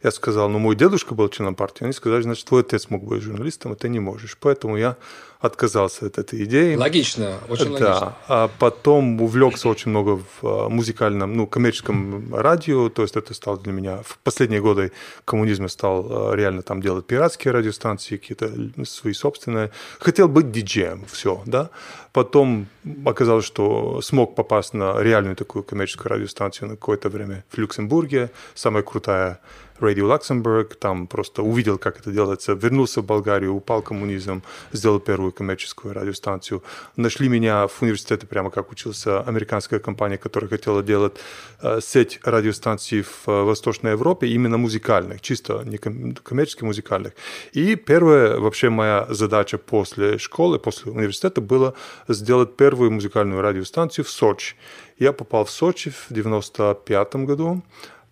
Я 0.02 0.10
сказал, 0.10 0.50
ну 0.50 0.58
мой 0.58 0.76
дедушка 0.76 1.14
был 1.14 1.28
членом 1.30 1.54
партии. 1.54 1.84
Они 1.84 1.92
сказали, 1.94 2.22
значит, 2.22 2.46
твой 2.46 2.60
отец 2.60 2.90
мог 2.90 3.04
быть 3.04 3.22
журналистом, 3.22 3.72
а 3.72 3.74
ты 3.74 3.88
не 3.88 4.00
можешь. 4.00 4.36
Поэтому 4.38 4.76
я 4.76 4.96
отказался 5.44 6.06
от 6.06 6.18
этой 6.18 6.44
идеи. 6.44 6.74
Логично, 6.74 7.38
очень 7.48 7.76
да. 7.76 7.88
логично. 7.88 8.16
А 8.28 8.50
потом 8.58 9.20
увлекся 9.20 9.68
очень 9.68 9.90
много 9.90 10.16
в 10.16 10.46
а, 10.46 10.68
музыкальном, 10.68 11.34
ну, 11.36 11.46
коммерческом 11.46 12.34
радио, 12.34 12.88
то 12.88 13.02
есть 13.02 13.16
это 13.16 13.34
стало 13.34 13.58
для 13.58 13.72
меня... 13.72 13.98
В 14.04 14.18
последние 14.18 14.60
годы 14.60 14.92
коммунизма 15.24 15.68
стал 15.68 16.06
а, 16.08 16.34
реально 16.34 16.62
там 16.62 16.80
делать 16.80 17.06
пиратские 17.06 17.52
радиостанции, 17.52 18.16
какие-то 18.16 18.50
свои 18.84 19.12
собственные. 19.12 19.70
Хотел 19.98 20.28
быть 20.28 20.50
диджеем, 20.50 21.04
все, 21.10 21.42
да. 21.46 21.70
Потом 22.12 22.68
оказалось, 23.04 23.44
что 23.44 24.00
смог 24.00 24.34
попасть 24.34 24.72
на 24.72 25.02
реальную 25.02 25.36
такую 25.36 25.62
коммерческую 25.62 26.12
радиостанцию 26.12 26.68
на 26.68 26.76
какое-то 26.76 27.08
время 27.08 27.43
в 27.50 27.58
Люксембурге, 27.58 28.30
самая 28.54 28.82
крутая 28.82 29.40
Radio 29.80 30.06
Luxembourg, 30.06 30.74
там 30.78 31.06
просто 31.06 31.42
увидел, 31.42 31.78
как 31.78 31.98
это 32.00 32.10
делается, 32.12 32.52
вернулся 32.52 33.00
в 33.00 33.04
Болгарию, 33.04 33.54
упал 33.54 33.82
коммунизм, 33.82 34.42
сделал 34.72 35.00
первую 35.00 35.32
коммерческую 35.32 35.94
радиостанцию. 35.94 36.62
Нашли 36.96 37.28
меня 37.28 37.66
в 37.66 37.82
университете, 37.82 38.26
прямо 38.26 38.50
как 38.50 38.70
учился, 38.70 39.20
американская 39.20 39.80
компания, 39.80 40.16
которая 40.18 40.48
хотела 40.48 40.82
делать 40.82 41.16
э, 41.62 41.80
сеть 41.80 42.20
радиостанций 42.22 43.02
в 43.02 43.28
э, 43.28 43.42
Восточной 43.42 43.92
Европе, 43.92 44.28
именно 44.28 44.58
музыкальных, 44.58 45.20
чисто 45.20 45.62
не 45.64 45.78
коммерческих, 45.78 46.62
музыкальных. 46.62 47.12
И 47.52 47.74
первая 47.74 48.38
вообще 48.38 48.70
моя 48.70 49.06
задача 49.10 49.58
после 49.58 50.18
школы, 50.18 50.58
после 50.58 50.92
университета 50.92 51.40
была 51.40 51.74
сделать 52.08 52.56
первую 52.56 52.90
музыкальную 52.92 53.42
радиостанцию 53.42 54.04
в 54.04 54.10
Сочи. 54.10 54.54
Я 54.98 55.12
попал 55.12 55.44
в 55.44 55.50
Сочи 55.50 55.90
в 55.90 56.06
95 56.10 57.16
году, 57.16 57.62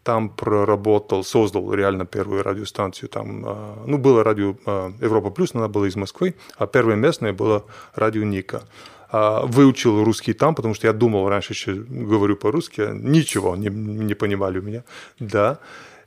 там 0.03 0.31
проработал, 0.31 1.25
создал 1.25 1.73
реально 1.73 2.07
первую 2.07 2.43
радиостанцию. 2.43 3.09
Там, 3.09 3.45
а, 3.47 3.85
ну, 3.87 3.99
было 3.99 4.25
радио 4.25 4.57
а, 4.67 4.93
Европа 5.01 5.31
Плюс, 5.31 5.55
она 5.55 5.69
была 5.69 5.87
из 5.87 5.97
Москвы, 5.97 6.35
а 6.57 6.67
первое 6.67 6.97
местное 6.97 7.33
было 7.33 7.65
радио 7.95 8.25
Ника. 8.25 8.63
А, 9.11 9.47
выучил 9.47 10.03
русский 10.03 10.33
там, 10.33 10.55
потому 10.55 10.75
что 10.75 10.87
я 10.87 10.93
думал 10.93 11.29
раньше, 11.29 11.53
еще 11.53 11.75
говорю 11.75 12.37
по-русски, 12.37 12.89
ничего 12.93 13.57
не, 13.57 13.69
не 13.69 14.15
понимали 14.15 14.59
у 14.59 14.63
меня, 14.63 14.85
да. 15.19 15.59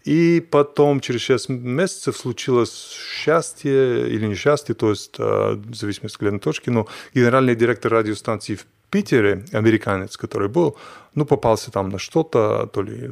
И 0.03 0.45
потом, 0.51 0.99
через 0.99 1.21
6 1.21 1.49
месяцев, 1.49 2.15
случилось 2.15 2.91
счастье 2.91 4.07
или 4.07 4.27
несчастье, 4.27 4.75
то 4.75 4.91
есть, 4.91 5.17
в 5.17 5.73
зависимости 5.73 6.23
от 6.23 6.43
точки, 6.43 6.69
но 6.69 6.87
генеральный 7.15 7.55
директор 7.55 7.91
радиостанции 7.91 8.53
в 8.53 8.67
Питере, 8.95 9.43
американец, 9.51 10.15
который 10.15 10.47
был, 10.47 10.77
ну, 11.15 11.25
попался 11.25 11.69
там 11.71 11.89
на 11.89 11.99
что-то, 11.99 12.69
то 12.73 12.81
ли, 12.81 13.07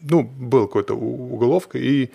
ну, 0.00 0.22
был 0.22 0.66
какой-то 0.66 0.94
уголовка, 0.94 1.78
и 1.78 2.08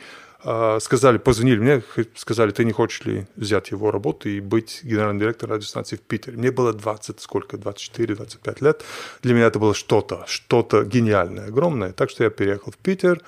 э, 0.44 0.80
сказали, 0.82 1.20
позвонили 1.20 1.60
мне, 1.60 1.84
сказали, 2.16 2.52
ты 2.52 2.66
не 2.66 2.72
хочешь 2.72 3.06
ли 3.06 3.26
взять 3.36 3.72
его 3.72 3.92
работу 3.92 4.30
и 4.30 4.40
быть 4.40 4.80
генеральным 4.84 5.20
директором 5.20 5.54
радиостанции 5.56 5.98
в 5.98 6.02
Питере. 6.02 6.38
Мне 6.38 6.52
было 6.52 6.74
20, 6.74 7.22
сколько, 7.22 7.58
24-25 7.58 8.64
лет. 8.64 8.84
Для 9.22 9.34
меня 9.34 9.46
это 9.46 9.60
было 9.60 9.76
что-то, 9.76 10.24
что-то 10.28 10.84
гениальное, 10.84 11.50
огромное. 11.50 11.92
Так 11.92 12.10
что 12.10 12.24
я 12.24 12.30
переехал 12.32 12.72
в 12.72 12.78
Питер, 12.78 13.22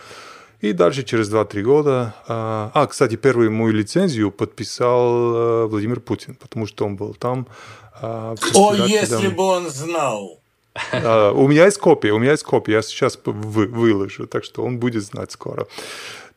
и 0.62 0.74
дальше 0.74 1.04
через 1.04 1.32
2-3 1.32 1.62
года... 1.62 2.14
А, 2.28 2.72
а, 2.74 2.88
кстати, 2.88 3.16
первую 3.16 3.52
мою 3.52 3.74
лицензию 3.74 4.32
подписал 4.32 5.36
э, 5.36 5.66
Владимир 5.66 6.00
Путин, 6.00 6.36
потому 6.36 6.68
что 6.68 6.86
он 6.86 6.96
был 6.96 7.14
там. 7.16 7.48
А, 8.02 8.36
О, 8.54 8.74
если 8.76 9.28
бы 9.28 9.44
он 9.44 9.70
знал! 9.70 10.40
А, 10.94 11.32
у 11.32 11.48
меня 11.48 11.66
есть 11.66 11.78
копия, 11.78 12.14
у 12.14 12.20
меня 12.20 12.32
есть 12.32 12.44
копия, 12.44 12.74
я 12.74 12.82
сейчас 12.82 13.20
вы, 13.26 13.66
выложу, 13.66 14.28
так 14.28 14.44
что 14.44 14.64
он 14.64 14.78
будет 14.78 15.04
знать 15.04 15.32
скоро. 15.32 15.66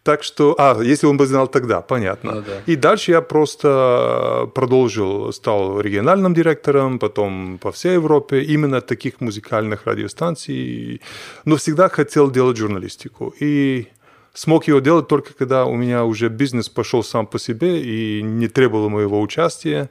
Так 0.03 0.23
что, 0.23 0.55
а, 0.59 0.83
если 0.83 1.07
он 1.07 1.17
бы 1.17 1.27
знал 1.27 1.49
тогда, 1.49 1.81
понятно. 1.81 2.33
Ну, 2.33 2.43
да. 2.43 2.61
И 2.67 2.77
дальше 2.77 3.13
я 3.13 3.21
просто 3.21 4.51
продолжил, 4.55 5.33
стал 5.33 5.81
региональным 5.81 6.35
директором, 6.35 6.99
потом 6.99 7.59
по 7.59 7.71
всей 7.73 7.95
Европе, 7.95 8.43
именно 8.43 8.81
таких 8.81 9.21
музыкальных 9.21 9.87
радиостанций, 9.87 11.01
но 11.45 11.57
всегда 11.57 11.89
хотел 11.89 12.31
делать 12.31 12.57
журналистику. 12.57 13.35
И 13.41 13.87
смог 14.35 14.66
его 14.66 14.81
делать 14.81 15.09
только 15.09 15.33
когда 15.33 15.64
у 15.64 15.75
меня 15.75 16.05
уже 16.05 16.29
бизнес 16.29 16.68
пошел 16.68 17.03
сам 17.03 17.27
по 17.27 17.38
себе 17.38 17.83
и 17.83 18.23
не 18.23 18.49
требовал 18.49 18.90
моего 18.90 19.20
участия, 19.20 19.88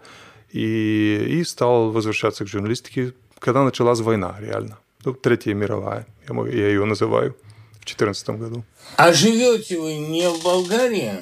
и, 0.52 1.40
и 1.40 1.44
стал 1.44 1.92
возвращаться 1.92 2.46
к 2.46 2.48
журналистике 2.48 3.14
когда 3.44 3.64
началась 3.64 4.00
война, 4.00 4.36
реально. 4.40 4.80
Ну, 5.04 5.14
Третья 5.14 5.54
мировая, 5.54 6.08
я 6.30 6.68
ее 6.70 6.86
называю, 6.86 7.36
в 7.72 7.86
2014 7.86 8.30
году. 8.30 8.64
А 8.96 9.12
живете 9.12 9.78
вы 9.80 9.96
не 9.96 10.30
в 10.30 10.42
Болгарии? 10.44 11.16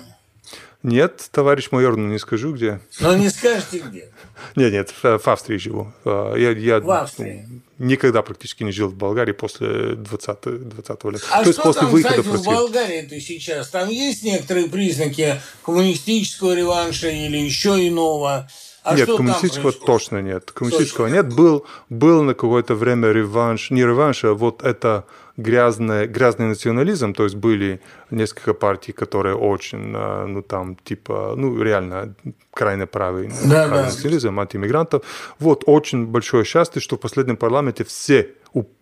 Нет, 0.84 1.30
товарищ 1.32 1.70
майор, 1.72 1.96
ну 1.96 2.08
не 2.08 2.18
скажу 2.18 2.54
где. 2.54 2.80
Но 3.00 3.16
не 3.16 3.30
скажете 3.30 3.80
где. 3.80 4.10
Нет, 4.56 4.74
нет, 4.74 4.94
в 5.04 5.28
Австрии 5.28 5.58
живу. 5.58 5.94
А, 6.04 6.36
я, 6.36 6.52
я 6.52 6.80
в 6.80 6.90
Австрии? 6.90 7.62
никогда 7.78 8.22
практически 8.22 8.64
не 8.64 8.72
жил 8.72 8.90
в 8.90 8.96
Болгарии 8.96 9.32
после 9.32 9.96
20, 9.96 10.70
20 10.70 11.04
лет. 11.06 11.22
А 11.32 11.44
То 11.44 11.54
что 11.54 11.62
после 11.62 11.82
там, 11.82 11.92
выхода 11.92 12.24
кстати, 12.24 12.38
в 12.38 12.46
Болгарии-то 12.46 13.20
сейчас? 13.20 13.70
Там 13.70 13.90
есть 13.90 14.24
некоторые 14.24 14.70
признаки 14.70 15.40
коммунистического 15.64 16.56
реванша 16.56 17.10
или 17.10 17.38
еще 17.38 17.88
иного? 17.88 18.50
А 18.84 18.96
нет, 18.96 19.08
коммунистического 19.08 19.72
точно 19.72 20.22
нет. 20.22 20.52
Коммунистического 20.52 21.08
точно. 21.08 21.24
нет. 21.24 21.36
Был, 21.36 21.66
был 21.90 22.24
на 22.24 22.34
какое-то 22.34 22.74
время 22.74 23.12
реванш, 23.12 23.70
не 23.70 23.82
реванш, 23.82 24.24
а 24.24 24.34
вот 24.34 24.64
это 24.64 25.06
грязный, 25.42 26.08
грязный 26.08 26.48
национализм, 26.48 27.14
то 27.14 27.24
есть 27.24 27.36
были 27.36 27.82
несколько 28.10 28.54
партий, 28.54 28.94
которые 28.94 29.36
очень, 29.36 29.94
а, 29.96 30.26
ну 30.26 30.42
там, 30.42 30.76
типа, 30.76 31.34
ну 31.36 31.62
реально 31.62 32.16
крайне 32.54 32.86
правый 32.86 33.32
да, 33.46 33.68
да. 33.68 33.86
национализм, 33.86 34.40
антииммигрантов. 34.40 35.04
Вот 35.40 35.64
очень 35.66 36.06
большое 36.06 36.46
счастье, 36.46 36.82
что 36.82 36.98
в 36.98 37.00
последнем 37.00 37.38
парламенте 37.38 37.84
все 37.84 38.30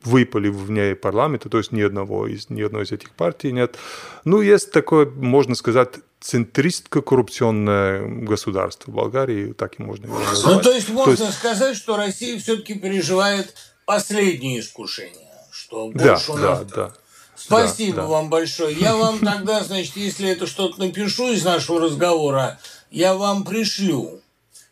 выпали 0.03 0.49
вне 0.49 0.95
парламента, 0.95 1.47
то 1.49 1.59
есть 1.59 1.71
ни 1.71 1.81
одного 1.81 2.27
из 2.27 2.49
ни 2.49 2.61
одной 2.61 2.83
из 2.83 2.91
этих 2.91 3.11
партий 3.11 3.51
нет. 3.51 3.77
Ну, 4.25 4.41
есть 4.41 4.71
такое, 4.71 5.05
можно 5.05 5.55
сказать, 5.55 5.95
центристско-коррупционное 6.21 8.25
государство 8.25 8.91
в 8.91 8.95
Болгарии, 8.95 9.53
так 9.53 9.79
и 9.79 9.83
можно 9.83 10.07
его 10.07 10.19
назвать. 10.19 10.55
Ну, 10.55 10.61
то 10.61 10.71
есть 10.71 10.89
можно 10.89 11.15
то 11.15 11.23
есть... 11.23 11.37
сказать, 11.37 11.77
что 11.77 11.95
Россия 11.97 12.39
все-таки 12.39 12.73
переживает 12.73 13.53
последнее 13.85 14.59
искушение, 14.59 15.28
что 15.69 15.89
больше 15.89 16.27
да, 16.27 16.33
у 16.33 16.37
нас... 16.37 16.59
Да, 16.65 16.75
да. 16.75 16.93
Спасибо 17.35 17.97
да, 17.97 18.05
вам 18.05 18.29
большое. 18.29 18.75
Я 18.75 18.95
вам 18.95 19.19
тогда, 19.19 19.63
значит, 19.63 19.95
если 19.95 20.29
это 20.29 20.45
что-то 20.45 20.79
напишу 20.79 21.31
из 21.31 21.45
нашего 21.45 21.79
разговора, 21.79 22.59
я 22.91 23.15
вам 23.15 23.45
пришлю. 23.45 24.19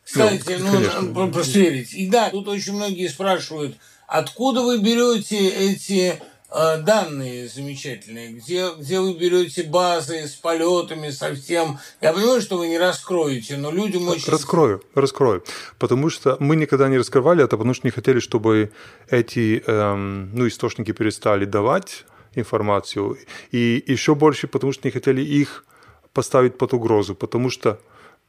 Кстати, 0.03 0.57
ну, 0.59 1.13
ну 1.13 1.31
просверить. 1.31 1.93
И 1.93 2.09
да, 2.09 2.29
тут 2.29 2.47
очень 2.49 2.73
многие 2.73 3.07
спрашивают, 3.07 3.77
откуда 4.07 4.63
вы 4.63 4.79
берете 4.79 5.47
эти 5.47 6.21
данные 6.49 7.49
замечательные, 7.49 8.33
где, 8.33 8.69
где 8.77 8.99
вы 8.99 9.13
берете 9.13 9.63
базы 9.63 10.27
с 10.27 10.35
полетами, 10.35 11.09
со 11.09 11.35
всем. 11.35 11.79
Я 12.01 12.13
понимаю, 12.13 12.41
что 12.41 12.57
вы 12.57 12.67
не 12.67 12.77
раскроете, 12.77 13.57
но 13.57 13.71
людям 13.71 14.07
очень... 14.07 14.31
Раскрою, 14.31 14.81
раскрою. 14.95 15.43
Потому 15.77 16.09
что 16.09 16.37
мы 16.39 16.55
никогда 16.55 16.87
не 16.87 16.97
раскрывали 16.97 17.43
это, 17.43 17.57
потому 17.57 17.73
что 17.73 17.85
не 17.85 17.91
хотели, 17.91 18.19
чтобы 18.19 18.71
эти 19.09 19.61
эм, 19.67 20.33
ну, 20.33 20.47
источники 20.47 20.93
перестали 20.93 21.45
давать 21.45 22.05
информацию. 22.33 23.17
И 23.51 23.83
еще 23.85 24.15
больше, 24.15 24.47
потому 24.47 24.71
что 24.71 24.87
не 24.87 24.91
хотели 24.91 25.21
их 25.21 25.65
поставить 26.13 26.57
под 26.57 26.73
угрозу. 26.73 27.13
Потому 27.13 27.49
что, 27.49 27.79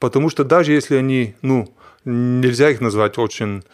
потому 0.00 0.28
что 0.28 0.42
даже 0.42 0.72
если 0.72 0.96
они, 0.96 1.36
ну, 1.42 1.72
нельзя 2.04 2.70
их 2.70 2.80
назвать 2.80 3.16
очень 3.16 3.62
Э, 3.62 3.64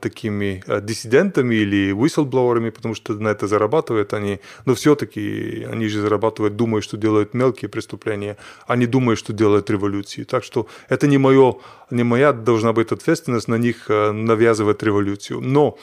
такими 0.00 0.62
э, 0.66 0.80
диссидентами 0.80 1.54
или 1.54 1.92
whistleбловерами, 1.92 2.70
потому 2.70 2.94
что 2.94 3.14
на 3.14 3.28
это 3.28 3.46
зарабатывают 3.46 4.12
они, 4.12 4.40
но 4.64 4.74
все-таки 4.74 5.66
они 5.70 5.88
же 5.88 6.00
зарабатывают, 6.00 6.56
думая, 6.56 6.82
что 6.82 6.96
делают 6.96 7.34
мелкие 7.34 7.68
преступления, 7.68 8.36
а 8.66 8.76
не 8.76 8.86
думая, 8.86 9.16
что 9.16 9.32
делают 9.32 9.70
революции. 9.70 10.24
Так 10.24 10.44
что 10.44 10.66
это 10.88 11.06
не, 11.06 11.18
мое, 11.18 11.54
не 11.90 12.02
моя 12.02 12.32
должна 12.32 12.72
быть 12.72 12.92
ответственность 12.92 13.48
на 13.48 13.58
них 13.58 13.86
э, 13.88 14.12
навязывать 14.12 14.82
революцию. 14.82 15.40
Но 15.40 15.78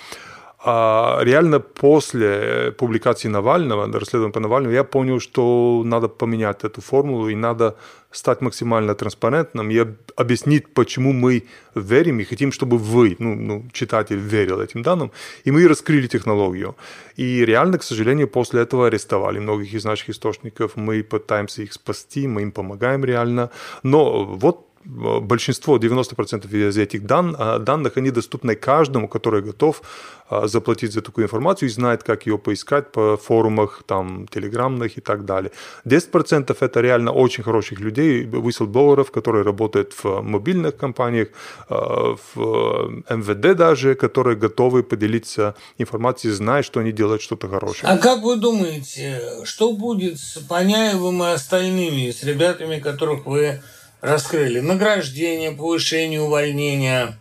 А 0.66 1.20
реально 1.24 1.60
после 1.60 2.72
публикации 2.78 3.28
Навального, 3.28 3.86
расследования 4.00 4.32
по 4.32 4.40
Навальному, 4.40 4.74
я 4.74 4.86
понял, 4.86 5.20
что 5.20 5.84
надо 5.86 6.08
поменять 6.08 6.64
эту 6.64 6.80
формулу 6.82 7.28
и 7.28 7.36
надо 7.36 7.76
стать 8.12 8.42
максимально 8.42 8.96
транспарентным 8.96 9.72
и 9.72 9.86
объяснить, 10.16 10.74
почему 10.74 11.12
мы 11.12 11.44
верим 11.76 12.20
и 12.20 12.24
хотим, 12.24 12.52
чтобы 12.54 12.78
вы, 12.78 13.16
ну, 13.20 13.36
ну, 13.36 13.66
читатель, 13.74 14.20
верил 14.20 14.62
этим 14.62 14.84
данным. 14.84 15.12
И 15.44 15.52
мы 15.52 15.68
раскрыли 15.68 16.08
технологию. 16.08 16.76
И 17.18 17.44
реально, 17.46 17.78
к 17.78 17.84
сожалению, 17.84 18.28
после 18.30 18.62
этого 18.62 18.88
арестовали 18.88 19.40
многих 19.40 19.74
из 19.74 19.84
наших 19.84 20.12
источников. 20.12 20.78
Мы 20.78 21.04
пытаемся 21.04 21.64
их 21.64 21.74
спасти, 21.74 22.26
мы 22.28 22.42
им 22.44 22.52
помогаем 22.52 23.04
реально. 23.04 23.50
Но 23.84 24.24
вот 24.24 24.68
большинство, 24.86 25.78
90% 25.78 26.70
из 26.70 26.78
этих 26.78 27.06
дан, 27.06 27.36
а, 27.38 27.60
данных, 27.60 27.98
они 27.98 28.12
доступны 28.12 28.56
каждому, 28.56 29.08
который 29.08 29.42
готов 29.42 29.82
а, 30.30 30.48
заплатить 30.48 30.94
за 30.94 31.02
такую 31.02 31.26
информацию 31.26 31.70
и 31.70 31.72
знает, 31.72 32.04
как 32.04 32.26
ее 32.26 32.38
поискать 32.38 32.92
по 32.92 33.18
форумах, 33.18 33.84
там, 33.86 34.28
телеграмных 34.28 34.98
и 34.98 35.02
так 35.02 35.26
далее. 35.26 35.52
10% 35.86 36.58
это 36.60 36.82
реально 36.82 37.12
очень 37.12 37.44
хороших 37.44 37.80
людей, 37.80 38.26
whistleblowers, 38.26 39.12
которые 39.12 39.44
работают 39.44 39.94
в 40.04 40.22
мобильных 40.22 40.78
компаниях, 40.78 41.28
а, 41.70 42.16
в 42.36 43.04
МВД 43.10 43.58
даже, 43.58 43.96
которые 43.96 44.36
готовы 44.36 44.84
поделиться 44.84 45.56
информацией, 45.78 46.34
зная, 46.34 46.64
что 46.64 46.80
они 46.80 46.92
делают 46.92 47.22
что-то 47.22 47.48
хорошее. 47.48 47.92
А 47.92 47.98
как 47.98 48.24
вы 48.24 48.36
думаете, 48.36 49.22
что 49.44 49.74
будет 49.74 50.20
с 50.20 50.40
Паняевым 50.50 51.24
и 51.24 51.28
остальными, 51.28 52.12
с 52.12 52.24
ребятами, 52.24 52.80
которых 52.80 53.26
вы 53.26 53.62
раскрыли? 54.04 54.60
Награждение, 54.60 55.52
повышение, 55.52 56.22
увольнение? 56.22 57.18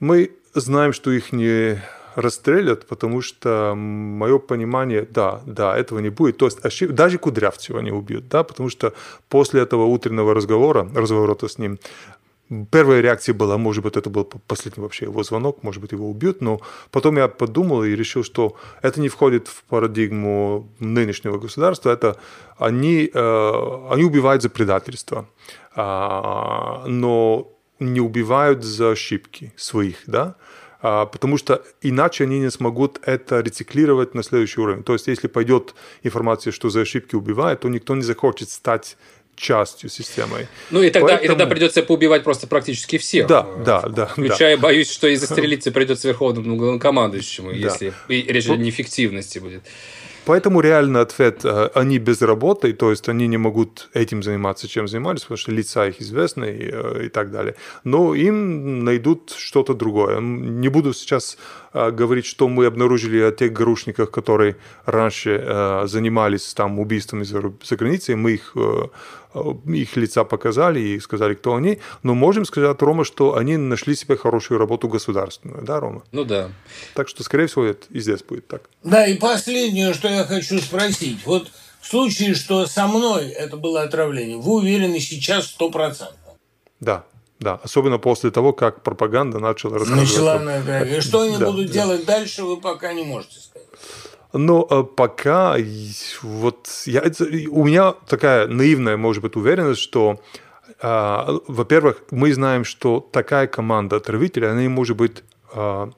Мы 0.00 0.32
знаем, 0.54 0.92
что 0.92 1.12
их 1.12 1.32
не 1.32 1.80
расстрелят, 2.14 2.86
потому 2.86 3.22
что 3.22 3.74
мое 3.76 4.38
понимание, 4.38 5.06
да, 5.08 5.40
да, 5.46 5.76
этого 5.76 6.00
не 6.00 6.10
будет. 6.10 6.38
То 6.38 6.46
есть 6.46 6.64
ошиб... 6.64 6.90
даже 6.90 7.18
Кудрявцева 7.18 7.80
не 7.80 7.90
убьют, 7.90 8.28
да, 8.28 8.42
потому 8.42 8.68
что 8.68 8.92
после 9.28 9.62
этого 9.62 9.84
утреннего 9.84 10.34
разговора, 10.34 10.88
разворота 10.94 11.48
с 11.48 11.58
ним, 11.58 11.78
Первая 12.70 13.00
реакция 13.00 13.34
была, 13.34 13.56
может 13.56 13.82
быть, 13.82 13.96
это 13.96 14.10
был 14.10 14.24
последний 14.24 14.82
вообще 14.82 15.06
его 15.06 15.22
звонок, 15.22 15.62
может 15.62 15.80
быть, 15.80 15.92
его 15.92 16.10
убьют, 16.10 16.42
но 16.42 16.60
потом 16.90 17.16
я 17.16 17.28
подумал 17.28 17.84
и 17.84 17.96
решил, 17.96 18.24
что 18.24 18.56
это 18.82 19.00
не 19.00 19.08
входит 19.08 19.48
в 19.48 19.64
парадигму 19.64 20.68
нынешнего 20.78 21.38
государства, 21.38 21.90
это 21.90 22.16
они, 22.58 23.10
э, 23.12 23.88
они 23.90 24.04
убивают 24.04 24.42
за 24.42 24.50
предательство, 24.50 25.26
а, 25.74 26.84
но 26.86 27.48
не 27.78 28.00
убивают 28.00 28.64
за 28.64 28.90
ошибки 28.90 29.52
своих, 29.56 29.96
да, 30.06 30.34
а, 30.82 31.06
потому 31.06 31.38
что 31.38 31.62
иначе 31.80 32.24
они 32.24 32.40
не 32.40 32.50
смогут 32.50 32.98
это 33.02 33.40
рециклировать 33.40 34.14
на 34.14 34.22
следующий 34.22 34.60
уровень. 34.60 34.82
То 34.82 34.92
есть, 34.92 35.06
если 35.06 35.28
пойдет 35.28 35.74
информация, 36.02 36.52
что 36.52 36.70
за 36.70 36.80
ошибки 36.80 37.14
убивают, 37.14 37.60
то 37.60 37.68
никто 37.68 37.94
не 37.94 38.02
захочет 38.02 38.50
стать 38.50 38.96
частью 39.42 39.90
системы. 39.90 40.48
Ну 40.70 40.82
и 40.82 40.90
тогда, 40.90 41.08
Поэтому... 41.08 41.24
и 41.24 41.28
тогда 41.28 41.46
придется 41.46 41.82
поубивать 41.82 42.22
просто 42.22 42.46
практически 42.46 42.96
всех. 42.96 43.26
Да, 43.26 43.46
да, 43.64 43.82
да. 43.82 44.06
Включая, 44.06 44.56
да. 44.56 44.62
боюсь, 44.62 44.90
что 44.90 45.08
и 45.08 45.16
застрелиться 45.16 45.72
придется 45.72 46.08
верховному 46.08 46.56
главнокомандующему, 46.56 47.50
да. 47.50 47.56
если 47.56 47.92
и 48.08 48.22
речь 48.22 48.48
о 48.48 48.56
неэффективности 48.56 49.40
будет. 49.40 49.62
Поэтому 50.24 50.60
реально 50.60 51.00
ответ, 51.00 51.44
э, 51.44 51.70
они 51.74 51.98
без 51.98 52.22
работы, 52.22 52.72
то 52.72 52.90
есть 52.90 53.08
они 53.08 53.26
не 53.26 53.38
могут 53.38 53.88
этим 53.92 54.22
заниматься, 54.22 54.68
чем 54.68 54.86
занимались, 54.86 55.22
потому 55.22 55.36
что 55.36 55.50
лица 55.50 55.88
их 55.88 56.00
известны 56.00 56.44
и, 56.44 56.70
э, 56.72 57.06
и 57.06 57.08
так 57.08 57.32
далее. 57.32 57.56
Но 57.82 58.14
им 58.14 58.84
найдут 58.84 59.34
что-то 59.36 59.74
другое. 59.74 60.20
Не 60.20 60.68
буду 60.68 60.92
сейчас 60.92 61.38
э, 61.72 61.90
говорить, 61.90 62.26
что 62.26 62.48
мы 62.48 62.66
обнаружили 62.66 63.20
о 63.20 63.32
тех 63.32 63.52
грушниках, 63.52 64.10
которые 64.10 64.56
раньше 64.86 65.82
занимались 65.84 66.54
там 66.54 66.78
убийствами 66.78 67.24
за, 67.24 67.52
за 67.62 67.76
границей. 67.76 68.14
Мы 68.14 68.32
их 68.32 68.56
их 69.66 69.96
лица 69.96 70.24
показали 70.24 70.80
и 70.80 71.00
сказали, 71.00 71.34
кто 71.34 71.54
они, 71.54 71.78
но 72.02 72.14
можем 72.14 72.44
сказать, 72.44 72.80
Рома, 72.82 73.04
что 73.04 73.36
они 73.36 73.56
нашли 73.56 73.94
себе 73.94 74.16
хорошую 74.16 74.58
работу 74.58 74.88
государственную, 74.88 75.62
да, 75.62 75.80
Рома? 75.80 76.02
Ну 76.12 76.24
да. 76.24 76.50
Так 76.94 77.08
что, 77.08 77.22
скорее 77.22 77.46
всего, 77.46 77.64
это 77.64 77.86
и 77.90 78.00
здесь 78.00 78.22
будет 78.22 78.46
так. 78.46 78.68
Да, 78.82 79.06
и 79.06 79.16
последнее, 79.16 79.94
что 79.94 80.08
я 80.08 80.24
хочу 80.24 80.58
спросить. 80.58 81.24
Вот 81.24 81.50
в 81.80 81.86
случае, 81.86 82.34
что 82.34 82.66
со 82.66 82.86
мной 82.86 83.28
это 83.28 83.56
было 83.56 83.82
отравление, 83.82 84.36
вы 84.36 84.56
уверены 84.56 85.00
сейчас 85.00 85.46
стопроцентно? 85.46 86.18
Да, 86.80 87.04
да, 87.42 87.60
особенно 87.62 87.98
после 87.98 88.30
того, 88.30 88.52
как 88.52 88.82
пропаганда 88.82 89.38
начала 89.38 89.78
рассказывать. 89.78 90.10
Начала. 90.10 90.84
И 90.84 91.00
что 91.00 91.22
они 91.22 91.36
да, 91.36 91.46
будут 91.46 91.66
да. 91.66 91.72
делать 91.72 92.04
дальше, 92.04 92.44
вы 92.44 92.60
пока 92.60 92.92
не 92.92 93.02
можете 93.02 93.40
сказать. 93.40 93.68
Но 94.32 94.66
э, 94.70 94.82
пока 94.82 95.56
вот 96.22 96.68
я, 96.86 97.02
у 97.50 97.64
меня 97.64 97.92
такая 98.08 98.46
наивная, 98.46 98.96
может 98.96 99.22
быть, 99.22 99.36
уверенность, 99.36 99.80
что 99.80 100.20
э, 100.80 101.38
во-первых, 101.48 102.04
мы 102.10 102.32
знаем, 102.32 102.64
что 102.64 103.06
такая 103.12 103.46
команда 103.46 103.96
отравителей, 103.96 104.50
она 104.50 104.62
не 104.62 104.68
может 104.68 104.96
быть 104.96 105.22
э, 105.52 105.90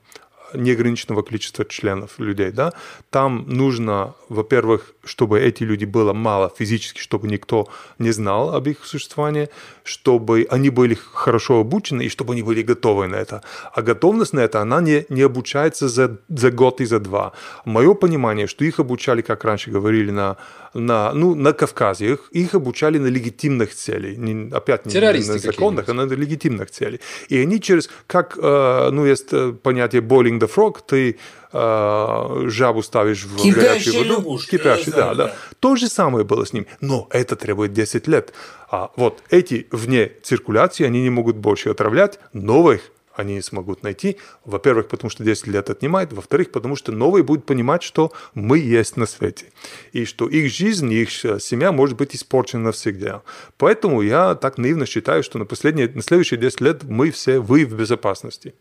неограниченного 0.55 1.22
количества 1.22 1.64
членов 1.64 2.18
людей, 2.18 2.50
да, 2.50 2.72
там 3.11 3.44
нужно, 3.48 4.14
во-первых, 4.28 4.94
чтобы 5.05 5.40
эти 5.40 5.64
люди 5.64 5.84
было 5.84 6.12
мало 6.12 6.52
физически, 6.59 7.00
чтобы 7.00 7.28
никто 7.28 7.68
не 7.98 8.12
знал 8.12 8.55
об 8.55 8.66
их 8.68 8.84
существовании, 8.84 9.48
чтобы 9.84 10.46
они 10.50 10.70
были 10.70 10.94
хорошо 10.94 11.61
обучены 11.61 12.02
и 12.02 12.09
чтобы 12.09 12.32
они 12.32 12.42
были 12.42 12.62
готовы 12.62 13.07
на 13.07 13.16
это. 13.16 13.42
А 13.74 13.82
готовность 13.82 14.32
на 14.32 14.40
это, 14.40 14.61
она 14.61 14.80
не, 14.80 15.05
не 15.09 15.22
обучается 15.22 15.88
за, 15.88 16.18
за 16.28 16.50
год 16.50 16.80
и 16.80 16.86
за 16.86 16.98
два. 16.98 17.32
Мое 17.64 17.94
понимание, 17.94 18.46
что 18.46 18.64
их 18.64 18.80
обучали, 18.80 19.22
как 19.22 19.44
раньше 19.44 19.70
говорили, 19.70 20.11
на, 20.11 20.36
на, 20.74 21.12
ну, 21.12 21.34
на 21.34 21.52
Кавказе, 21.52 22.12
их, 22.12 22.28
их 22.32 22.54
обучали 22.54 22.98
на 22.98 23.06
легитимных 23.06 23.74
целей. 23.74 24.16
Не, 24.16 24.50
опять 24.52 24.86
не 24.86 25.00
на 25.00 25.38
законных, 25.38 25.88
а 25.88 25.94
на 25.94 26.02
легитимных 26.02 26.70
целей. 26.70 27.00
И 27.28 27.38
они 27.38 27.60
через, 27.60 27.88
как, 28.06 28.38
э, 28.40 28.90
ну, 28.90 29.06
есть 29.06 29.28
э, 29.32 29.52
понятие 29.62 30.02
boiling 30.02 30.38
the 30.38 30.50
frog, 30.52 30.78
ты 30.86 31.16
э, 31.52 32.48
жабу 32.48 32.82
ставишь 32.82 33.24
в 33.24 33.54
горячую 33.54 33.98
воду. 33.98 34.20
Лягушки, 34.20 34.50
кипящую, 34.58 34.94
да, 34.96 35.14
да, 35.14 35.26
да. 35.26 35.36
То 35.60 35.76
же 35.76 35.88
самое 35.88 36.24
было 36.24 36.44
с 36.44 36.52
ним. 36.52 36.66
Но 36.80 37.06
это 37.10 37.36
требует 37.36 37.72
10 37.72 38.08
лет. 38.08 38.32
А 38.70 38.90
вот 38.96 39.22
эти 39.30 39.66
вне 39.70 40.10
циркуляции, 40.22 40.84
они 40.84 41.02
не 41.02 41.10
могут 41.10 41.36
больше 41.36 41.70
отравлять 41.70 42.18
новых 42.32 42.80
они 43.16 43.40
смогут 43.40 43.82
найти. 43.82 44.16
Во-первых, 44.44 44.88
потому 44.88 45.10
что 45.10 45.24
10 45.24 45.46
лет 45.46 45.70
отнимает. 45.70 46.12
Во-вторых, 46.12 46.50
потому 46.50 46.76
что 46.76 46.92
новые 46.92 47.22
будут 47.22 47.46
понимать, 47.46 47.82
что 47.82 48.12
мы 48.34 48.58
есть 48.58 48.96
на 48.96 49.06
свете. 49.06 49.46
И 49.92 50.04
что 50.04 50.28
их 50.28 50.50
жизнь, 50.52 50.92
их 50.92 51.10
семья 51.10 51.72
может 51.72 51.96
быть 51.96 52.14
испорчена 52.14 52.64
навсегда. 52.64 53.22
Поэтому 53.56 54.02
я 54.02 54.34
так 54.34 54.58
наивно 54.58 54.86
считаю, 54.86 55.22
что 55.22 55.38
на, 55.38 55.44
последние, 55.44 55.88
на 55.88 56.02
следующие 56.02 56.38
10 56.38 56.60
лет 56.60 56.82
мы 56.84 57.10
все, 57.10 57.38
вы 57.38 57.64
в 57.64 57.74
безопасности. 57.74 58.54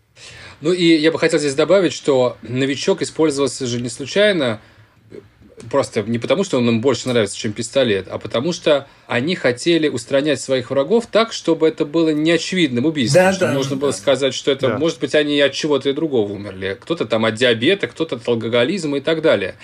Ну 0.62 0.72
и 0.72 0.86
я 0.96 1.12
бы 1.12 1.20
хотел 1.20 1.40
здесь 1.40 1.56
добавить, 1.56 1.94
что 1.94 2.38
новичок 2.42 3.02
использовался 3.02 3.66
же 3.66 3.82
не 3.82 3.90
случайно, 3.90 4.62
просто 5.70 6.04
не 6.04 6.20
потому, 6.20 6.44
что 6.44 6.58
он 6.58 6.68
им 6.68 6.82
больше 6.82 7.10
нравится, 7.10 7.38
чем 7.38 7.54
пистолет, 7.54 8.08
а 8.10 8.18
потому 8.18 8.54
что 8.54 8.88
они 9.08 9.36
хотели 9.36 9.88
устранять 9.88 10.42
своих 10.42 10.72
врагов 10.72 11.08
так, 11.08 11.34
чтобы 11.34 11.68
это 11.68 11.86
было 11.86 12.10
неочевидным 12.10 12.86
убийством. 12.86 13.24
Да, 13.24 13.38
да, 13.38 13.54
можно 13.54 13.76
да. 13.76 13.82
было 13.82 13.92
сказать, 13.92 14.34
что 14.34 14.52
это, 14.52 14.70
да. 14.70 14.78
может 14.78 15.00
быть, 15.00 15.16
они 15.16 15.40
от 15.40 15.54
чего-то 15.54 15.90
и 15.90 15.94
другого 15.94 16.32
умерли. 16.34 16.78
Кто-то 16.80 17.06
там 17.06 17.26
от 17.26 17.36
диабета, 17.36 17.88
кто-то 17.88 18.16
от 18.16 18.28
алкоголизма 18.28 18.98
и 18.98 19.02
так 19.02 19.22
далее. 19.22 19.56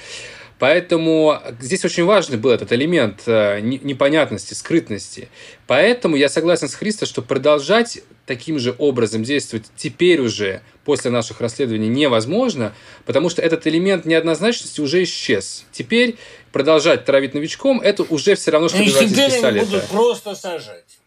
Поэтому 0.59 1.41
здесь 1.61 1.85
очень 1.85 2.03
важный 2.03 2.37
был 2.37 2.51
этот 2.51 2.73
элемент 2.73 3.21
э, 3.27 3.61
непонятности, 3.61 4.53
скрытности. 4.53 5.29
Поэтому 5.67 6.17
я 6.17 6.27
согласен 6.27 6.67
с 6.67 6.75
Христо, 6.75 7.05
что 7.05 7.21
продолжать 7.21 7.99
таким 8.25 8.59
же 8.59 8.75
образом 8.77 9.23
действовать 9.23 9.67
теперь 9.77 10.19
уже 10.19 10.61
после 10.89 11.11
наших 11.11 11.39
расследований 11.39 11.87
невозможно, 11.87 12.73
потому 13.05 13.29
что 13.29 13.43
этот 13.43 13.67
элемент 13.67 14.05
неоднозначности 14.05 14.81
уже 14.81 15.03
исчез. 15.03 15.63
Теперь 15.71 16.17
продолжать 16.51 17.05
травить 17.05 17.35
новичком– 17.35 17.79
это 17.83 18.01
уже 18.01 18.33
все 18.33 18.49
равно, 18.49 18.69
что 18.69 18.79
убивать 18.79 19.03
из 19.03 19.15
пистолета. 19.15 19.65
Будут 19.67 19.87
просто 19.89 20.33
сажать. 20.33 20.97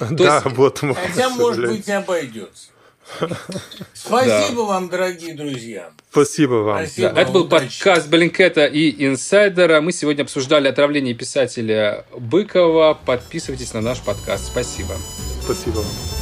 Да, 0.00 0.42
вот. 0.44 0.80
Хотя, 0.80 1.28
может 1.28 1.68
быть, 1.68 1.86
и 1.86 1.92
обойдется. 1.92 2.70
Спасибо 3.94 4.62
да. 4.62 4.62
вам, 4.62 4.88
дорогие 4.88 5.36
друзья. 5.36 5.90
Спасибо 6.10 6.54
вам. 6.54 6.84
Спасибо, 6.84 7.10
да, 7.10 7.22
это 7.22 7.30
был 7.30 7.44
удачи. 7.44 7.84
подкаст 7.84 8.08
Блинкета 8.08 8.66
и 8.66 9.06
Инсайдера. 9.06 9.80
Мы 9.80 9.92
сегодня 9.92 10.24
обсуждали 10.24 10.66
отравление 10.66 11.14
писателя 11.14 12.06
Быкова. 12.18 12.98
Подписывайтесь 13.06 13.72
на 13.72 13.80
наш 13.80 14.00
подкаст. 14.00 14.46
Спасибо. 14.46 14.96
Спасибо 15.44 15.76
вам. 15.76 16.15